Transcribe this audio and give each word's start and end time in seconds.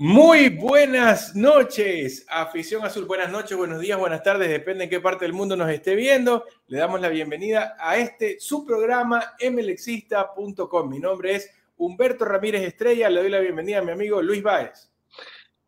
Muy 0.00 0.50
buenas 0.50 1.34
noches, 1.34 2.24
afición 2.30 2.84
azul. 2.84 3.04
Buenas 3.06 3.32
noches, 3.32 3.58
buenos 3.58 3.80
días, 3.80 3.98
buenas 3.98 4.22
tardes, 4.22 4.48
depende 4.48 4.84
en 4.84 4.90
qué 4.90 5.00
parte 5.00 5.24
del 5.24 5.32
mundo 5.32 5.56
nos 5.56 5.68
esté 5.70 5.96
viendo. 5.96 6.44
Le 6.68 6.78
damos 6.78 7.00
la 7.00 7.08
bienvenida 7.08 7.74
a 7.80 7.96
este 7.96 8.38
su 8.38 8.64
programa 8.64 9.34
mlexista.com. 9.40 10.88
Mi 10.88 11.00
nombre 11.00 11.34
es 11.34 11.50
Humberto 11.78 12.24
Ramírez 12.24 12.62
Estrella. 12.62 13.10
Le 13.10 13.22
doy 13.22 13.28
la 13.28 13.40
bienvenida 13.40 13.80
a 13.80 13.82
mi 13.82 13.90
amigo 13.90 14.22
Luis 14.22 14.40
Báez. 14.40 14.88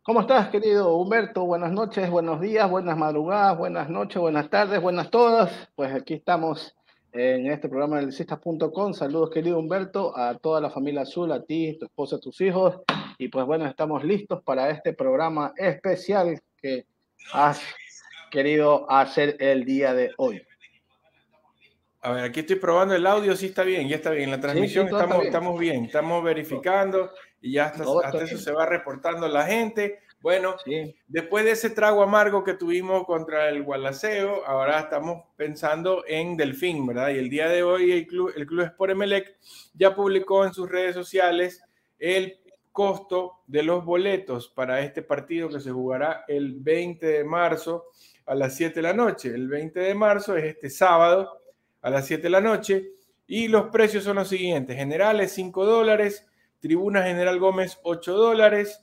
¿Cómo 0.04 0.20
estás, 0.20 0.48
querido 0.50 0.94
Humberto? 0.94 1.44
Buenas 1.44 1.72
noches, 1.72 2.08
buenos 2.08 2.40
días, 2.40 2.70
buenas 2.70 2.96
madrugadas, 2.96 3.58
buenas 3.58 3.90
noches, 3.90 4.22
buenas 4.22 4.48
tardes, 4.48 4.80
buenas 4.80 5.10
todas. 5.10 5.50
Pues 5.74 5.92
aquí 5.92 6.14
estamos 6.14 6.76
en 7.12 7.50
este 7.50 7.68
programa 7.68 8.00
de. 8.00 8.12
Saludos, 8.12 9.30
querido 9.30 9.58
Humberto, 9.58 10.16
a 10.16 10.38
toda 10.38 10.60
la 10.60 10.70
familia 10.70 11.00
azul, 11.00 11.32
a 11.32 11.42
ti, 11.42 11.76
tu 11.80 11.86
esposa, 11.86 12.20
tus 12.20 12.40
hijos. 12.40 12.80
Y 13.20 13.28
pues 13.28 13.44
bueno, 13.44 13.66
estamos 13.66 14.02
listos 14.02 14.42
para 14.42 14.70
este 14.70 14.94
programa 14.94 15.52
especial 15.58 16.40
que 16.56 16.86
has 17.34 17.60
querido 18.30 18.90
hacer 18.90 19.36
el 19.40 19.66
día 19.66 19.92
de 19.92 20.10
hoy. 20.16 20.40
A 22.00 22.12
ver, 22.12 22.24
aquí 22.24 22.40
estoy 22.40 22.56
probando 22.56 22.94
el 22.94 23.06
audio, 23.06 23.36
sí 23.36 23.46
está 23.46 23.62
bien, 23.62 23.86
ya 23.88 23.96
está 23.96 24.08
bien. 24.08 24.30
La 24.30 24.40
transmisión 24.40 24.86
estamos, 24.86 25.18
bien. 25.18 25.26
estamos 25.26 25.60
bien, 25.60 25.84
estamos 25.84 26.24
verificando 26.24 27.10
y 27.42 27.52
ya 27.52 27.66
hasta, 27.66 27.84
hasta 28.04 28.24
eso 28.24 28.38
se 28.38 28.52
va 28.52 28.64
reportando 28.64 29.28
la 29.28 29.44
gente. 29.44 29.98
Bueno, 30.22 30.56
sí. 30.64 30.96
después 31.06 31.44
de 31.44 31.50
ese 31.50 31.68
trago 31.68 32.02
amargo 32.02 32.42
que 32.42 32.54
tuvimos 32.54 33.04
contra 33.04 33.50
el 33.50 33.62
Gualaceo, 33.62 34.46
ahora 34.46 34.80
estamos 34.80 35.24
pensando 35.36 36.04
en 36.08 36.38
Delfín, 36.38 36.86
¿verdad? 36.86 37.10
Y 37.10 37.18
el 37.18 37.28
día 37.28 37.50
de 37.50 37.62
hoy 37.62 37.92
el 37.92 38.06
Club, 38.06 38.32
el 38.34 38.46
Club 38.46 38.64
Sport 38.64 38.92
Emelec 38.92 39.36
ya 39.74 39.94
publicó 39.94 40.46
en 40.46 40.54
sus 40.54 40.70
redes 40.70 40.94
sociales 40.94 41.62
el 42.00 42.39
costo 42.80 43.42
de 43.46 43.62
los 43.62 43.84
boletos 43.84 44.48
para 44.48 44.80
este 44.80 45.02
partido 45.02 45.50
que 45.50 45.60
se 45.60 45.70
jugará 45.70 46.24
el 46.26 46.54
20 46.60 47.04
de 47.04 47.24
marzo 47.24 47.88
a 48.24 48.34
las 48.34 48.56
7 48.56 48.76
de 48.76 48.80
la 48.80 48.94
noche. 48.94 49.28
El 49.28 49.48
20 49.48 49.80
de 49.80 49.94
marzo 49.94 50.34
es 50.34 50.44
este 50.44 50.70
sábado 50.70 51.42
a 51.82 51.90
las 51.90 52.06
7 52.06 52.22
de 52.22 52.30
la 52.30 52.40
noche 52.40 52.92
y 53.26 53.48
los 53.48 53.68
precios 53.68 54.04
son 54.04 54.16
los 54.16 54.28
siguientes. 54.28 54.78
Generales 54.78 55.30
5 55.32 55.66
dólares, 55.66 56.26
Tribuna 56.58 57.02
General 57.02 57.38
Gómez 57.38 57.78
8 57.82 58.14
dólares, 58.14 58.82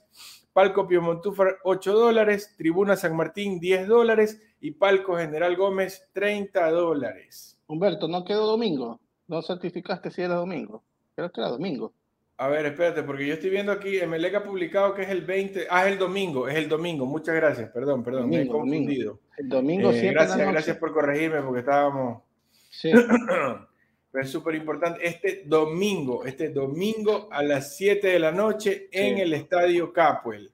Palco 0.52 0.86
Piemontúfar 0.86 1.56
8 1.64 1.92
dólares, 1.92 2.54
Tribuna 2.56 2.94
San 2.94 3.16
Martín 3.16 3.58
10 3.58 3.88
dólares 3.88 4.40
y 4.60 4.70
Palco 4.70 5.16
General 5.16 5.56
Gómez 5.56 6.08
30 6.12 6.70
dólares. 6.70 7.58
Humberto, 7.66 8.06
¿no 8.06 8.24
quedó 8.24 8.46
domingo? 8.46 9.00
¿No 9.26 9.42
certificaste 9.42 10.12
si 10.12 10.22
era 10.22 10.36
domingo? 10.36 10.84
Creo 11.16 11.32
que 11.32 11.40
era 11.40 11.50
domingo. 11.50 11.94
A 12.40 12.46
ver, 12.46 12.66
espérate, 12.66 13.02
porque 13.02 13.26
yo 13.26 13.34
estoy 13.34 13.50
viendo 13.50 13.72
aquí, 13.72 13.98
Emelec 13.98 14.36
ha 14.36 14.44
publicado 14.44 14.94
que 14.94 15.02
es 15.02 15.08
el 15.08 15.22
20, 15.22 15.66
ah, 15.70 15.84
es 15.84 15.92
el 15.92 15.98
domingo, 15.98 16.46
es 16.46 16.54
el 16.54 16.68
domingo, 16.68 17.04
muchas 17.04 17.34
gracias, 17.34 17.68
perdón, 17.70 18.04
perdón, 18.04 18.30
domingo, 18.30 18.38
me 18.38 18.48
he 18.48 18.52
confundido. 18.52 19.12
Domingo. 19.12 19.20
El 19.38 19.48
domingo 19.48 19.90
eh, 19.90 20.12
Gracias, 20.12 20.38
gracias 20.38 20.76
por 20.76 20.92
corregirme 20.92 21.42
porque 21.42 21.60
estábamos... 21.60 22.22
Sí. 22.70 22.92
Pero 24.12 24.24
es 24.24 24.30
súper 24.30 24.54
importante, 24.54 25.04
este 25.04 25.42
domingo, 25.46 26.24
este 26.26 26.50
domingo 26.50 27.28
a 27.32 27.42
las 27.42 27.76
7 27.76 28.06
de 28.06 28.18
la 28.20 28.30
noche 28.30 28.88
en 28.92 29.16
sí. 29.16 29.20
el 29.22 29.32
Estadio 29.34 29.92
Capuel. 29.92 30.52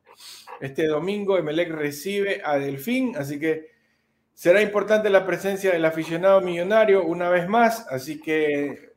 Este 0.63 0.87
domingo 0.87 1.37
Emelec 1.37 1.71
recibe 1.71 2.41
a 2.43 2.59
Delfín, 2.59 3.15
así 3.15 3.39
que 3.39 3.69
será 4.33 4.63
importante 4.63 5.11
la 5.11 5.27
presencia 5.27 5.71
del 5.71 5.85
aficionado 5.85 6.41
millonario 6.41 7.05
una 7.05 7.29
vez 7.29 7.47
más, 7.47 7.87
así 7.91 8.23
que 8.23 8.95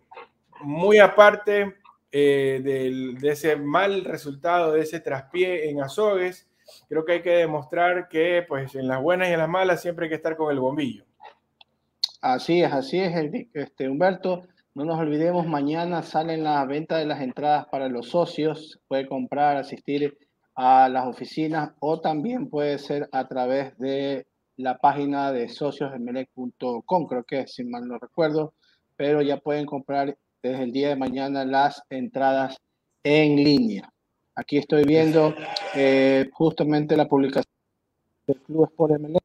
muy 0.61 0.99
aparte 0.99 1.75
eh, 2.11 2.61
del, 2.63 3.17
de 3.19 3.29
ese 3.29 3.55
mal 3.55 4.05
resultado, 4.05 4.73
de 4.73 4.81
ese 4.81 4.99
traspié 4.99 5.69
en 5.69 5.81
Azogues, 5.81 6.47
creo 6.89 7.05
que 7.05 7.13
hay 7.13 7.21
que 7.21 7.31
demostrar 7.31 8.07
que 8.07 8.45
pues 8.47 8.75
en 8.75 8.87
las 8.87 9.01
buenas 9.01 9.29
y 9.29 9.33
en 9.33 9.39
las 9.39 9.49
malas 9.49 9.81
siempre 9.81 10.05
hay 10.05 10.09
que 10.09 10.15
estar 10.15 10.35
con 10.37 10.51
el 10.51 10.59
bombillo. 10.59 11.05
Así 12.21 12.61
es, 12.61 12.71
así 12.73 12.99
es, 12.99 13.13
este, 13.53 13.89
Humberto. 13.89 14.43
No 14.73 14.85
nos 14.85 14.99
olvidemos, 14.99 15.47
mañana 15.47 16.03
salen 16.03 16.43
la 16.43 16.63
venta 16.65 16.97
de 16.97 17.05
las 17.05 17.21
entradas 17.21 17.65
para 17.67 17.89
los 17.89 18.09
socios. 18.09 18.79
Puede 18.87 19.07
comprar, 19.07 19.57
asistir 19.57 20.17
a 20.55 20.89
las 20.89 21.05
oficinas 21.05 21.71
o 21.79 22.01
también 22.01 22.49
puede 22.49 22.79
ser 22.79 23.07
a 23.11 23.27
través 23.27 23.77
de 23.77 24.27
la 24.57 24.79
página 24.79 25.31
de 25.31 25.49
sociosdemelec.com, 25.49 27.05
creo 27.07 27.23
que 27.23 27.45
si 27.47 27.63
mal 27.63 27.87
no 27.87 27.99
recuerdo, 27.99 28.53
pero 28.95 29.21
ya 29.21 29.37
pueden 29.37 29.67
comprar 29.67 30.17
desde 30.41 30.63
el 30.63 30.71
día 30.71 30.89
de 30.89 30.95
mañana 30.95 31.45
las 31.45 31.83
entradas 31.89 32.57
en 33.03 33.35
línea. 33.35 33.91
Aquí 34.35 34.57
estoy 34.57 34.83
viendo 34.83 35.33
eh, 35.75 36.29
justamente 36.31 36.95
la 36.95 37.07
publicación 37.07 37.51
del 38.27 38.41
Club 38.41 38.65
Sport 38.65 38.93
Emelec, 38.93 39.23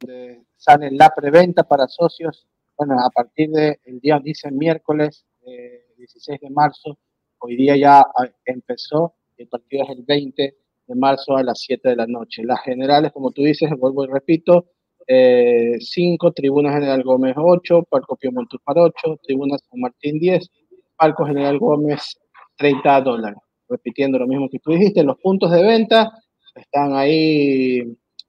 donde 0.00 0.42
sale 0.56 0.90
la 0.90 1.10
preventa 1.10 1.62
para 1.62 1.88
socios. 1.88 2.46
Bueno, 2.76 2.96
a 3.00 3.10
partir 3.10 3.50
del 3.50 4.00
día, 4.00 4.20
dice 4.22 4.50
miércoles 4.50 5.24
eh, 5.46 5.86
16 5.96 6.40
de 6.40 6.50
marzo, 6.50 6.98
hoy 7.38 7.56
día 7.56 7.76
ya 7.76 8.00
ah, 8.00 8.28
empezó, 8.44 9.14
el 9.36 9.48
partido 9.48 9.84
es 9.84 9.90
el 9.90 10.02
20 10.02 10.56
de 10.86 10.94
marzo 10.94 11.36
a 11.36 11.42
las 11.42 11.60
7 11.60 11.88
de 11.88 11.96
la 11.96 12.06
noche. 12.06 12.44
Las 12.44 12.60
generales, 12.62 13.12
como 13.12 13.30
tú 13.30 13.42
dices, 13.42 13.70
vuelvo 13.78 14.04
y 14.04 14.08
repito, 14.08 14.66
5, 15.08 16.28
eh, 16.28 16.32
Tribuna 16.34 16.72
General 16.72 17.02
Gómez 17.02 17.34
8, 17.36 17.84
Palco 17.88 18.16
Piemonte 18.16 18.58
para 18.62 18.82
8, 18.82 19.20
Tribuna 19.22 19.56
San 19.58 19.80
Martín 19.80 20.18
10, 20.18 20.50
Palco 20.96 21.24
General 21.24 21.58
Gómez 21.58 22.18
30 22.56 23.00
dólares. 23.00 23.38
Repitiendo 23.68 24.18
lo 24.18 24.26
mismo 24.26 24.48
que 24.50 24.58
tú 24.58 24.72
dijiste, 24.72 25.02
los 25.02 25.18
puntos 25.18 25.50
de 25.50 25.62
venta 25.62 26.12
están 26.54 26.94
ahí 26.94 27.80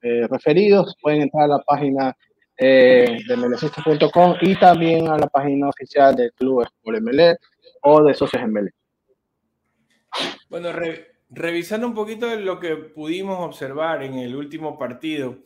eh, 0.02 0.26
referidos, 0.28 0.96
pueden 1.00 1.22
entrar 1.22 1.44
a 1.44 1.56
la 1.56 1.58
página 1.58 2.16
eh, 2.56 3.18
de 3.26 3.36
melecista.com 3.36 4.36
y 4.40 4.54
también 4.56 5.08
a 5.08 5.18
la 5.18 5.26
página 5.26 5.68
oficial 5.68 6.14
del 6.14 6.32
Club 6.32 6.62
Sport 6.62 7.00
MLE 7.00 7.36
o 7.82 8.02
de 8.04 8.14
Socios 8.14 8.42
MLE. 8.46 8.70
Bueno, 10.48 10.72
re, 10.72 11.06
revisando 11.30 11.86
un 11.86 11.94
poquito 11.94 12.34
lo 12.36 12.58
que 12.58 12.76
pudimos 12.76 13.38
observar 13.40 14.02
en 14.02 14.14
el 14.14 14.34
último 14.34 14.78
partido, 14.78 15.38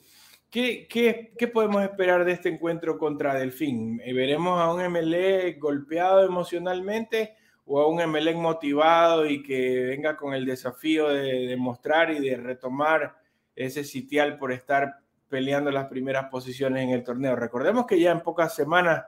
¿Qué, 0.54 0.87
qué, 0.88 1.32
qué 1.37 1.48
podemos 1.48 1.82
esperar 1.82 2.25
de 2.25 2.31
este 2.31 2.48
encuentro 2.48 2.97
contra 2.97 3.34
Delfín? 3.34 3.97
¿Veremos 3.97 4.60
a 4.60 4.72
un 4.72 4.88
MLE 4.88 5.54
golpeado 5.54 6.25
emocionalmente 6.25 7.34
o 7.66 7.81
a 7.81 7.88
un 7.88 8.00
MLE 8.09 8.37
motivado 8.37 9.26
y 9.26 9.42
que 9.42 9.81
venga 9.81 10.16
con 10.16 10.32
el 10.32 10.47
desafío 10.47 11.09
de 11.09 11.48
demostrar 11.48 12.12
y 12.12 12.20
de 12.20 12.37
retomar 12.37 13.16
ese 13.56 13.82
sitial 13.82 14.38
por 14.38 14.53
estar 14.53 14.94
peleando 15.28 15.72
las 15.72 15.87
primeras 15.87 16.26
posiciones 16.26 16.84
en 16.84 16.91
el 16.91 17.03
torneo? 17.03 17.34
Recordemos 17.34 17.84
que 17.84 17.98
ya 17.98 18.12
en 18.12 18.21
pocas 18.21 18.54
semanas 18.54 19.06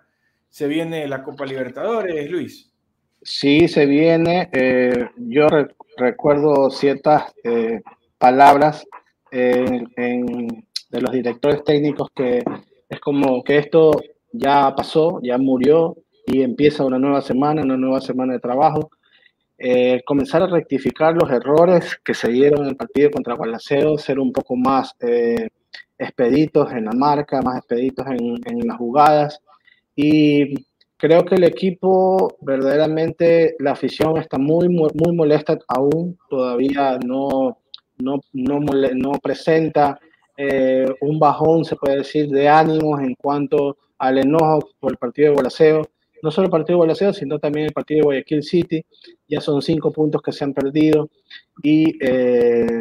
se 0.49 0.67
viene 0.67 1.07
la 1.07 1.23
Copa 1.23 1.47
Libertadores, 1.47 2.29
Luis. 2.29 2.73
Sí, 3.23 3.69
se 3.69 3.87
viene. 3.87 4.49
Eh, 4.51 5.11
yo 5.17 5.47
re 5.47 5.69
recuerdo 5.97 6.71
ciertas 6.71 7.33
eh, 7.45 7.83
palabras 8.19 8.85
en, 9.31 9.89
en 9.97 10.66
de 10.91 11.01
los 11.01 11.13
directores 11.13 11.65
técnicos 11.65 12.09
que 12.15 12.43
es 12.89 13.01
como 13.01 13.43
que 13.43 13.59
esto 13.59 13.93
ya 14.33 14.75
pasó, 14.75 15.21
ya 15.23 15.39
murió 15.39 15.97
y 16.27 16.43
empieza 16.43 16.85
una 16.85 16.99
nueva 16.99 17.23
semana, 17.23 17.63
una 17.63 17.77
nueva 17.77 18.01
semana 18.01 18.35
de 18.35 18.41
trabajo. 18.41 18.91
Eh, 19.59 20.03
comenzar 20.05 20.43
a 20.43 20.49
rectificar 20.49 21.15
los 21.15 21.31
errores 21.31 21.99
que 22.05 22.13
se 22.13 22.29
dieron 22.29 22.63
en 22.63 22.71
el 22.71 22.77
partido 22.77 23.11
contra 23.11 23.35
Gualaceo, 23.35 23.97
ser 23.97 24.19
un 24.19 24.33
poco 24.33 24.55
más 24.55 24.95
eh, 25.01 25.49
expeditos 25.99 26.71
en 26.73 26.85
la 26.85 26.93
marca, 26.93 27.41
más 27.41 27.59
expeditos 27.59 28.07
en, 28.07 28.39
en, 28.45 28.67
las 28.67 28.77
jugadas. 28.77 29.41
Y 29.95 30.67
creo 30.99 31.25
que 31.25 31.37
el 31.37 31.45
equipo, 31.45 32.37
verdaderamente, 32.43 33.57
la 33.59 33.73
afición 33.73 34.19
está 34.19 34.37
muy, 34.37 34.69
muy, 34.69 34.91
molesta 35.15 35.59
aún, 35.69 36.19
todavía 36.29 36.99
no, 36.99 37.59
no, 37.99 38.21
no 38.35 39.13
presenta 39.23 39.99
eh, 40.37 40.87
un 41.01 41.19
bajón, 41.19 41.65
se 41.65 41.77
puede 41.77 41.99
decir, 41.99 42.29
de 42.29 42.49
ánimos 42.49 43.01
en 43.01 43.15
cuanto 43.15 43.77
al 43.99 44.19
enojo 44.19 44.69
por 44.79 44.93
el 44.93 44.99
partido 44.99 45.29
de 45.29 45.35
Gualaceo. 45.35 45.83
No 46.23 46.31
solo 46.31 46.47
el 46.47 46.51
partido 46.51 46.75
de 46.75 46.85
Gualaceo, 46.85 47.13
sino 47.13 47.39
también 47.39 47.67
el 47.67 47.73
partido 47.73 47.99
de 47.99 48.05
Guayaquil 48.05 48.43
City. 48.43 48.85
Ya 49.29 49.41
son 49.41 49.63
cinco 49.63 49.93
puntos 49.93 50.23
que 50.23 50.33
se 50.33 50.45
han 50.45 50.53
perdido. 50.53 51.09
¿Y 51.63 51.97
eh, 52.01 52.81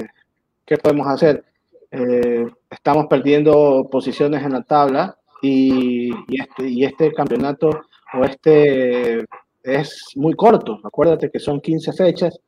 qué 0.65 0.77
podemos 0.77 1.07
hacer? 1.07 1.43
Eh, 1.91 2.45
estamos 2.69 3.07
perdiendo 3.07 3.87
posiciones 3.89 4.43
en 4.43 4.53
la 4.53 4.63
tabla 4.63 5.17
y, 5.41 6.09
y, 6.27 6.41
este, 6.41 6.67
y 6.67 6.83
este 6.83 7.13
campeonato 7.13 7.69
o 8.13 8.23
este 8.23 9.25
es 9.63 10.11
muy 10.15 10.33
corto. 10.33 10.79
Acuérdate 10.83 11.29
que 11.29 11.39
son 11.39 11.59
15 11.59 11.93
fechas. 11.93 12.39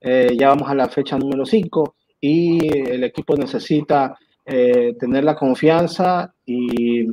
Eh, 0.00 0.36
ya 0.38 0.48
vamos 0.48 0.68
a 0.68 0.74
la 0.74 0.88
fecha 0.88 1.18
número 1.18 1.44
5 1.44 1.94
y 2.20 2.68
el 2.90 3.04
equipo 3.04 3.34
necesita 3.36 4.16
eh, 4.46 4.94
tener 4.98 5.24
la 5.24 5.34
confianza 5.34 6.32
y 6.44 7.06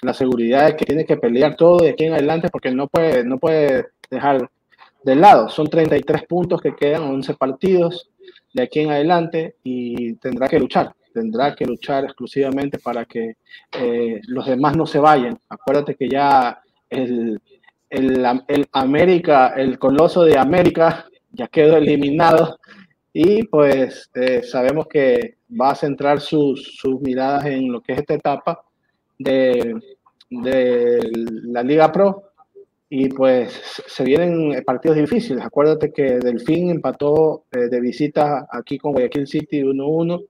la 0.00 0.14
seguridad 0.14 0.66
de 0.66 0.76
que 0.76 0.86
tiene 0.86 1.04
que 1.04 1.16
pelear 1.16 1.54
todo 1.54 1.78
de 1.78 1.90
aquí 1.90 2.04
en 2.04 2.14
adelante 2.14 2.48
porque 2.50 2.70
no 2.70 2.86
puede, 2.88 3.24
no 3.24 3.38
puede 3.38 3.88
dejar 4.10 4.48
de 5.04 5.16
lado. 5.16 5.48
Son 5.48 5.68
33 5.68 6.24
puntos 6.24 6.60
que 6.60 6.74
quedan, 6.74 7.02
11 7.02 7.34
partidos. 7.34 8.10
de 8.54 8.62
aquí 8.62 8.80
en 8.80 8.90
adelante 8.90 9.56
y 9.62 10.14
tendrá 10.14 10.48
que 10.48 10.58
luchar, 10.58 10.94
tendrá 11.12 11.54
que 11.54 11.66
luchar 11.66 12.04
exclusivamente 12.04 12.78
para 12.78 13.04
que 13.04 13.36
eh, 13.72 14.20
los 14.26 14.46
demás 14.46 14.76
no 14.76 14.86
se 14.86 14.98
vayan. 14.98 15.38
Acuérdate 15.48 15.94
que 15.94 16.08
ya 16.08 16.58
el, 16.88 17.40
el, 17.90 18.26
el, 18.48 18.66
América, 18.72 19.54
el 19.56 19.78
coloso 19.78 20.22
de 20.22 20.38
América 20.38 21.06
ya 21.32 21.48
quedó 21.48 21.76
eliminado 21.76 22.58
y 23.20 23.42
pues 23.42 24.08
eh, 24.14 24.44
sabemos 24.44 24.86
que 24.86 25.38
va 25.60 25.72
a 25.72 25.74
centrar 25.74 26.20
sus, 26.20 26.76
sus, 26.76 27.00
miradas 27.00 27.46
en 27.46 27.72
lo 27.72 27.80
que 27.80 27.94
es 27.94 27.98
esta 27.98 28.14
etapa 28.14 28.64
de, 29.18 29.74
de 30.30 31.10
la 31.42 31.64
Liga 31.64 31.90
Pro 31.90 32.30
y 32.88 33.08
pues 33.08 33.82
se 33.88 34.04
vienen 34.04 34.62
partidos 34.64 34.98
difíciles. 34.98 35.44
Acuérdate 35.44 35.92
que 35.92 36.20
Delfín 36.20 36.70
empató 36.70 37.46
eh, 37.50 37.68
de 37.68 37.80
visita 37.80 38.46
aquí 38.52 38.78
con 38.78 38.92
Guayaquil 38.92 39.26
City 39.26 39.62
1-1 39.62 40.24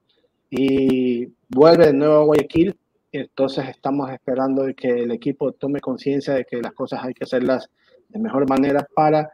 y 0.49 1.27
vuelve 1.47 1.89
de 1.89 1.93
nuevo 1.93 2.15
a 2.15 2.25
Guayaquil. 2.25 2.75
Entonces 3.13 3.69
estamos 3.69 4.11
esperando 4.11 4.65
que 4.75 4.89
el 4.89 5.11
equipo 5.11 5.53
tome 5.53 5.81
conciencia 5.81 6.33
de 6.33 6.47
que 6.47 6.63
las 6.63 6.73
cosas 6.73 7.05
hay 7.05 7.13
que 7.13 7.25
hacerlas 7.25 7.69
de 8.09 8.19
mejor 8.19 8.49
manera 8.49 8.89
para 8.95 9.31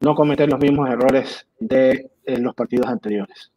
no 0.00 0.16
cometer 0.16 0.50
los 0.50 0.60
mismos 0.60 0.88
errores 0.90 1.46
de 1.60 2.10
los 2.36 2.54
partidos 2.54 2.86
anteriores. 2.86 3.50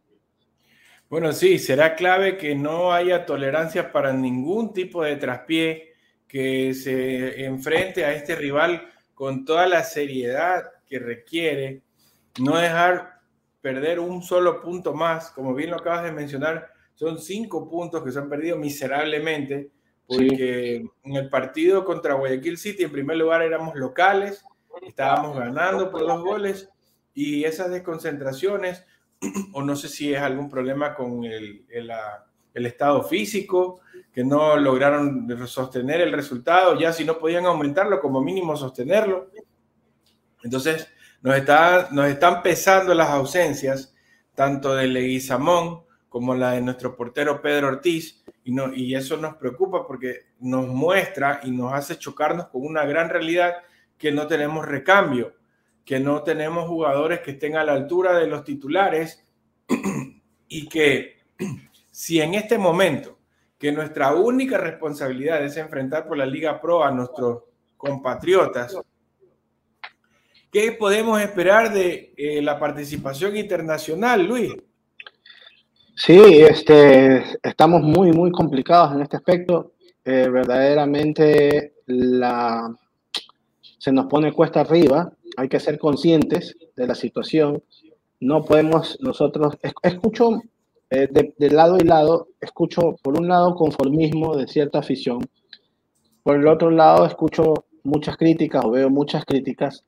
Bueno, 1.08 1.32
sí, 1.32 1.58
será 1.58 1.94
clave 1.94 2.38
que 2.38 2.54
no 2.54 2.92
haya 2.92 3.26
tolerancia 3.26 3.92
para 3.92 4.14
ningún 4.14 4.72
tipo 4.72 5.04
de 5.04 5.16
traspié, 5.16 5.92
que 6.26 6.72
se 6.72 7.44
enfrente 7.44 8.06
a 8.06 8.14
este 8.14 8.34
rival 8.34 8.88
con 9.12 9.44
toda 9.44 9.66
la 9.66 9.84
seriedad 9.84 10.64
que 10.86 10.98
requiere, 10.98 11.82
no 12.40 12.56
dejar 12.56 13.20
perder 13.60 14.00
un 14.00 14.22
solo 14.22 14.62
punto 14.62 14.94
más, 14.94 15.30
como 15.30 15.54
bien 15.54 15.70
lo 15.70 15.76
acabas 15.76 16.04
de 16.04 16.12
mencionar, 16.12 16.68
son 16.94 17.18
cinco 17.18 17.68
puntos 17.68 18.02
que 18.02 18.10
se 18.10 18.18
han 18.18 18.30
perdido 18.30 18.56
miserablemente, 18.56 19.70
porque 20.06 20.76
en 21.04 21.16
el 21.16 21.28
partido 21.28 21.84
contra 21.84 22.14
Guayaquil 22.14 22.56
City, 22.56 22.84
en 22.84 22.92
primer 22.92 23.18
lugar 23.18 23.42
éramos 23.42 23.74
locales, 23.74 24.42
estábamos 24.80 25.36
ganando 25.36 25.90
por 25.90 26.00
dos 26.00 26.22
goles 26.22 26.71
y 27.14 27.44
esas 27.44 27.70
desconcentraciones, 27.70 28.84
o 29.52 29.62
no 29.62 29.76
sé 29.76 29.88
si 29.88 30.12
es 30.12 30.20
algún 30.20 30.48
problema 30.48 30.94
con 30.94 31.24
el, 31.24 31.64
el, 31.68 32.66
estado 32.66 33.02
físico, 33.04 33.80
que 34.12 34.24
no 34.24 34.56
lograron 34.56 35.28
sostener 35.46 36.00
el 36.00 36.12
resultado, 36.12 36.78
ya 36.78 36.92
si 36.92 37.04
no 37.04 37.18
podían 37.18 37.46
aumentarlo, 37.46 38.00
como 38.00 38.20
mínimo 38.20 38.56
sostenerlo. 38.56 39.30
Entonces, 40.42 40.88
nos, 41.22 41.36
está, 41.36 41.88
nos 41.92 42.06
están 42.06 42.42
pesando 42.42 42.94
las 42.94 43.08
ausencias, 43.08 43.94
tanto 44.34 44.74
de 44.74 44.86
Leguizamón 44.86 45.82
como 46.08 46.34
la 46.34 46.52
de 46.52 46.60
nuestro 46.60 46.94
portero 46.94 47.40
Pedro 47.40 47.68
Ortiz, 47.68 48.22
y, 48.44 48.52
no, 48.52 48.74
y 48.74 48.94
eso 48.94 49.16
nos 49.16 49.36
preocupa 49.36 49.86
porque 49.86 50.26
nos 50.40 50.66
muestra 50.66 51.40
y 51.44 51.50
nos 51.50 51.72
hace 51.72 51.96
chocarnos 51.96 52.48
con 52.48 52.66
una 52.66 52.84
gran 52.84 53.08
realidad 53.08 53.54
que 53.96 54.12
no 54.12 54.26
tenemos 54.26 54.66
recambio 54.66 55.32
que 55.84 56.00
no 56.00 56.22
tenemos 56.22 56.68
jugadores 56.68 57.20
que 57.20 57.32
estén 57.32 57.56
a 57.56 57.64
la 57.64 57.72
altura 57.72 58.18
de 58.18 58.26
los 58.26 58.44
titulares 58.44 59.24
y 60.48 60.68
que 60.68 61.16
si 61.90 62.20
en 62.20 62.34
este 62.34 62.58
momento 62.58 63.18
que 63.58 63.72
nuestra 63.72 64.14
única 64.14 64.58
responsabilidad 64.58 65.44
es 65.44 65.56
enfrentar 65.56 66.08
por 66.08 66.18
la 66.18 66.26
Liga 66.26 66.60
Pro 66.60 66.82
a 66.82 66.90
nuestros 66.90 67.44
compatriotas, 67.76 68.76
¿qué 70.50 70.72
podemos 70.72 71.20
esperar 71.20 71.72
de 71.72 72.12
eh, 72.16 72.42
la 72.42 72.58
participación 72.58 73.36
internacional, 73.36 74.26
Luis? 74.26 74.52
Sí, 75.94 76.20
este, 76.42 77.22
estamos 77.42 77.82
muy, 77.82 78.10
muy 78.10 78.32
complicados 78.32 78.92
en 78.94 79.02
este 79.02 79.16
aspecto. 79.16 79.74
Eh, 80.04 80.28
verdaderamente 80.28 81.74
la, 81.86 82.74
se 83.78 83.92
nos 83.92 84.06
pone 84.06 84.32
cuesta 84.32 84.62
arriba 84.62 85.12
hay 85.36 85.48
que 85.48 85.60
ser 85.60 85.78
conscientes 85.78 86.56
de 86.76 86.86
la 86.86 86.94
situación. 86.94 87.62
No 88.20 88.44
podemos 88.44 88.98
nosotros, 89.00 89.56
escucho 89.82 90.42
eh, 90.90 91.08
de, 91.10 91.50
lado 91.50 91.78
y 91.78 91.84
lado, 91.84 92.28
escucho 92.40 92.96
por 93.02 93.18
un 93.18 93.28
lado 93.28 93.54
conformismo 93.54 94.36
de 94.36 94.46
cierta 94.46 94.78
afición, 94.78 95.20
por 96.22 96.36
el 96.36 96.46
otro 96.46 96.70
lado 96.70 97.06
escucho 97.06 97.64
muchas 97.82 98.16
críticas 98.16 98.64
o 98.64 98.70
veo 98.70 98.90
muchas 98.90 99.24
críticas, 99.24 99.84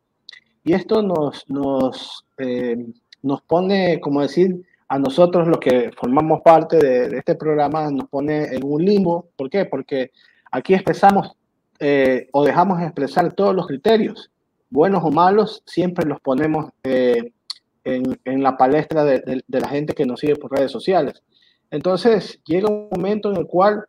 y 0.64 0.72
esto 0.72 1.02
nos, 1.02 1.48
nos, 1.48 2.24
eh, 2.38 2.76
nos 3.22 3.42
pone, 3.42 4.00
como 4.00 4.22
decir, 4.22 4.64
a 4.88 4.98
nosotros 4.98 5.46
los 5.46 5.58
que 5.58 5.90
formamos 5.96 6.40
parte 6.42 6.78
de, 6.78 7.18
este 7.18 7.34
programa, 7.34 7.90
nos 7.90 8.08
pone 8.08 8.54
en 8.54 8.64
un 8.64 8.84
limbo. 8.84 9.28
¿Por 9.36 9.50
qué? 9.50 9.64
Porque 9.66 10.10
aquí 10.50 10.74
expresamos 10.74 11.36
eh, 11.80 12.28
o 12.32 12.44
dejamos 12.44 12.80
expresar 12.80 13.32
todos 13.34 13.54
los 13.54 13.66
criterios 13.66 14.30
buenos 14.70 15.02
o 15.04 15.10
malos, 15.10 15.62
siempre 15.66 16.06
los 16.06 16.20
ponemos 16.20 16.70
eh, 16.84 17.32
en, 17.84 18.42
la 18.42 18.56
palestra 18.56 19.04
de, 19.04 19.42
la 19.46 19.68
gente 19.68 19.94
que 19.94 20.06
nos 20.06 20.20
sigue 20.20 20.36
por 20.36 20.52
redes 20.52 20.70
sociales. 20.70 21.22
Entonces, 21.70 22.40
llega 22.44 22.68
un 22.68 22.88
momento 22.90 23.30
en 23.30 23.36
el 23.36 23.46
cual 23.46 23.84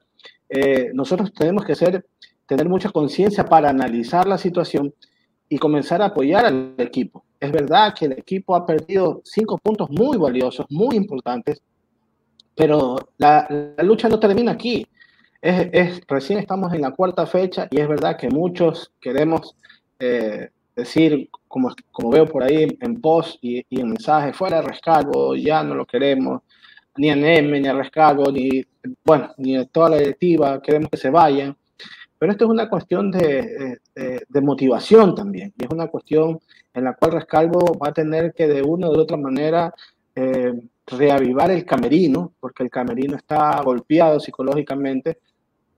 eh, 0.49 0.91
nosotros 0.93 1.33
tenemos 1.33 1.65
que 1.65 1.75
ser, 1.75 2.05
tener 2.45 2.67
mucha 2.67 2.89
conciencia 2.89 3.45
para 3.45 3.69
analizar 3.69 4.27
la 4.27 4.37
situación 4.37 4.93
y 5.49 5.57
comenzar 5.57 6.01
a 6.01 6.05
apoyar 6.05 6.45
al 6.45 6.75
equipo. 6.77 7.23
Es 7.39 7.51
verdad 7.51 7.93
que 7.97 8.05
el 8.05 8.13
equipo 8.13 8.55
ha 8.55 8.65
perdido 8.65 9.21
cinco 9.23 9.57
puntos 9.57 9.89
muy 9.89 10.17
valiosos, 10.17 10.65
muy 10.69 10.95
importantes, 10.95 11.61
pero 12.55 12.95
la, 13.17 13.47
lucha 13.83 14.09
no 14.09 14.19
termina 14.19 14.53
aquí. 14.53 14.87
Es, 15.41 16.01
recién 16.07 16.39
estamos 16.39 16.73
en 16.73 16.81
la 16.81 16.91
cuarta 16.91 17.27
fecha 17.27 17.67
y 17.69 17.79
es 17.79 17.87
verdad 17.87 18.17
que 18.17 18.29
muchos 18.29 18.91
queremos 18.99 19.55
eh, 19.99 20.49
decir, 20.75 21.29
como, 21.47 21.73
como 21.91 22.09
veo 22.09 22.25
por 22.25 22.43
ahí 22.43 22.67
en 22.79 23.01
post 23.01 23.37
y, 23.41 23.65
en 23.69 23.89
mensajes, 23.89 24.35
fuera 24.35 24.57
de 24.57 24.67
rescalvo, 24.67 25.35
ya 25.35 25.63
no 25.63 25.75
lo 25.75 25.85
queremos, 25.85 26.41
ni 26.97 27.09
a 27.09 27.15
Neme, 27.15 27.59
ni 27.59 27.67
a 27.67 27.73
rescalvo, 27.73 28.31
ni, 28.31 28.63
bueno, 29.03 29.33
ni 29.37 29.55
a 29.57 29.65
toda 29.65 29.91
la 29.91 29.97
directiva, 29.97 30.61
queremos 30.61 30.89
que 30.89 30.97
se 30.97 31.09
vayan. 31.09 31.55
Pero 32.17 32.31
esto 32.31 32.45
es 32.45 32.51
una 32.51 32.69
cuestión 32.69 33.11
de, 33.11 33.79
de, 33.93 34.41
motivación 34.41 35.13
también, 35.15 35.53
y 35.57 35.65
es 35.65 35.69
una 35.69 35.87
cuestión 35.87 36.39
en 36.73 36.83
la 36.83 36.93
cual 36.93 37.13
Rescalvo 37.13 37.77
va 37.77 37.89
a 37.89 37.93
tener 37.93 38.33
que 38.33 38.47
de 38.47 38.61
una 38.61 38.89
u 38.89 38.99
otra 38.99 39.17
manera 39.17 39.73
eh, 40.15 40.53
reavivar 40.87 41.51
el 41.51 41.65
camerino, 41.65 42.33
porque 42.39 42.63
el 42.63 42.69
camerino 42.69 43.15
está 43.15 43.61
golpeado 43.61 44.19
psicológicamente. 44.19 45.17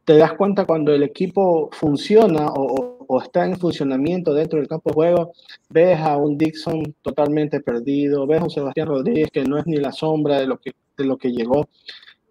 Te 0.04 0.18
das 0.18 0.34
cuenta 0.34 0.66
cuando 0.66 0.94
el 0.94 1.04
equipo 1.04 1.70
funciona 1.72 2.48
o, 2.48 2.97
o 3.08 3.22
está 3.22 3.46
en 3.46 3.58
funcionamiento 3.58 4.34
dentro 4.34 4.60
del 4.60 4.68
campo 4.68 4.90
de 4.90 4.94
juego, 4.94 5.34
ves 5.70 6.00
a 6.00 6.18
un 6.18 6.38
Dixon 6.38 6.96
totalmente 7.02 7.60
perdido, 7.62 8.28
ves 8.28 8.42
a 8.42 8.44
un 8.44 8.50
Sebastián 8.50 8.88
Rodríguez 8.88 9.30
que 9.32 9.44
no 9.44 9.58
es 9.58 9.66
ni 9.66 9.78
la 9.78 9.92
sombra 9.92 10.40
de 10.40 10.48
lo 10.48 10.58
que, 10.58 10.74
de 10.98 11.06
lo 11.06 11.18
que 11.18 11.32
llegó. 11.32 11.68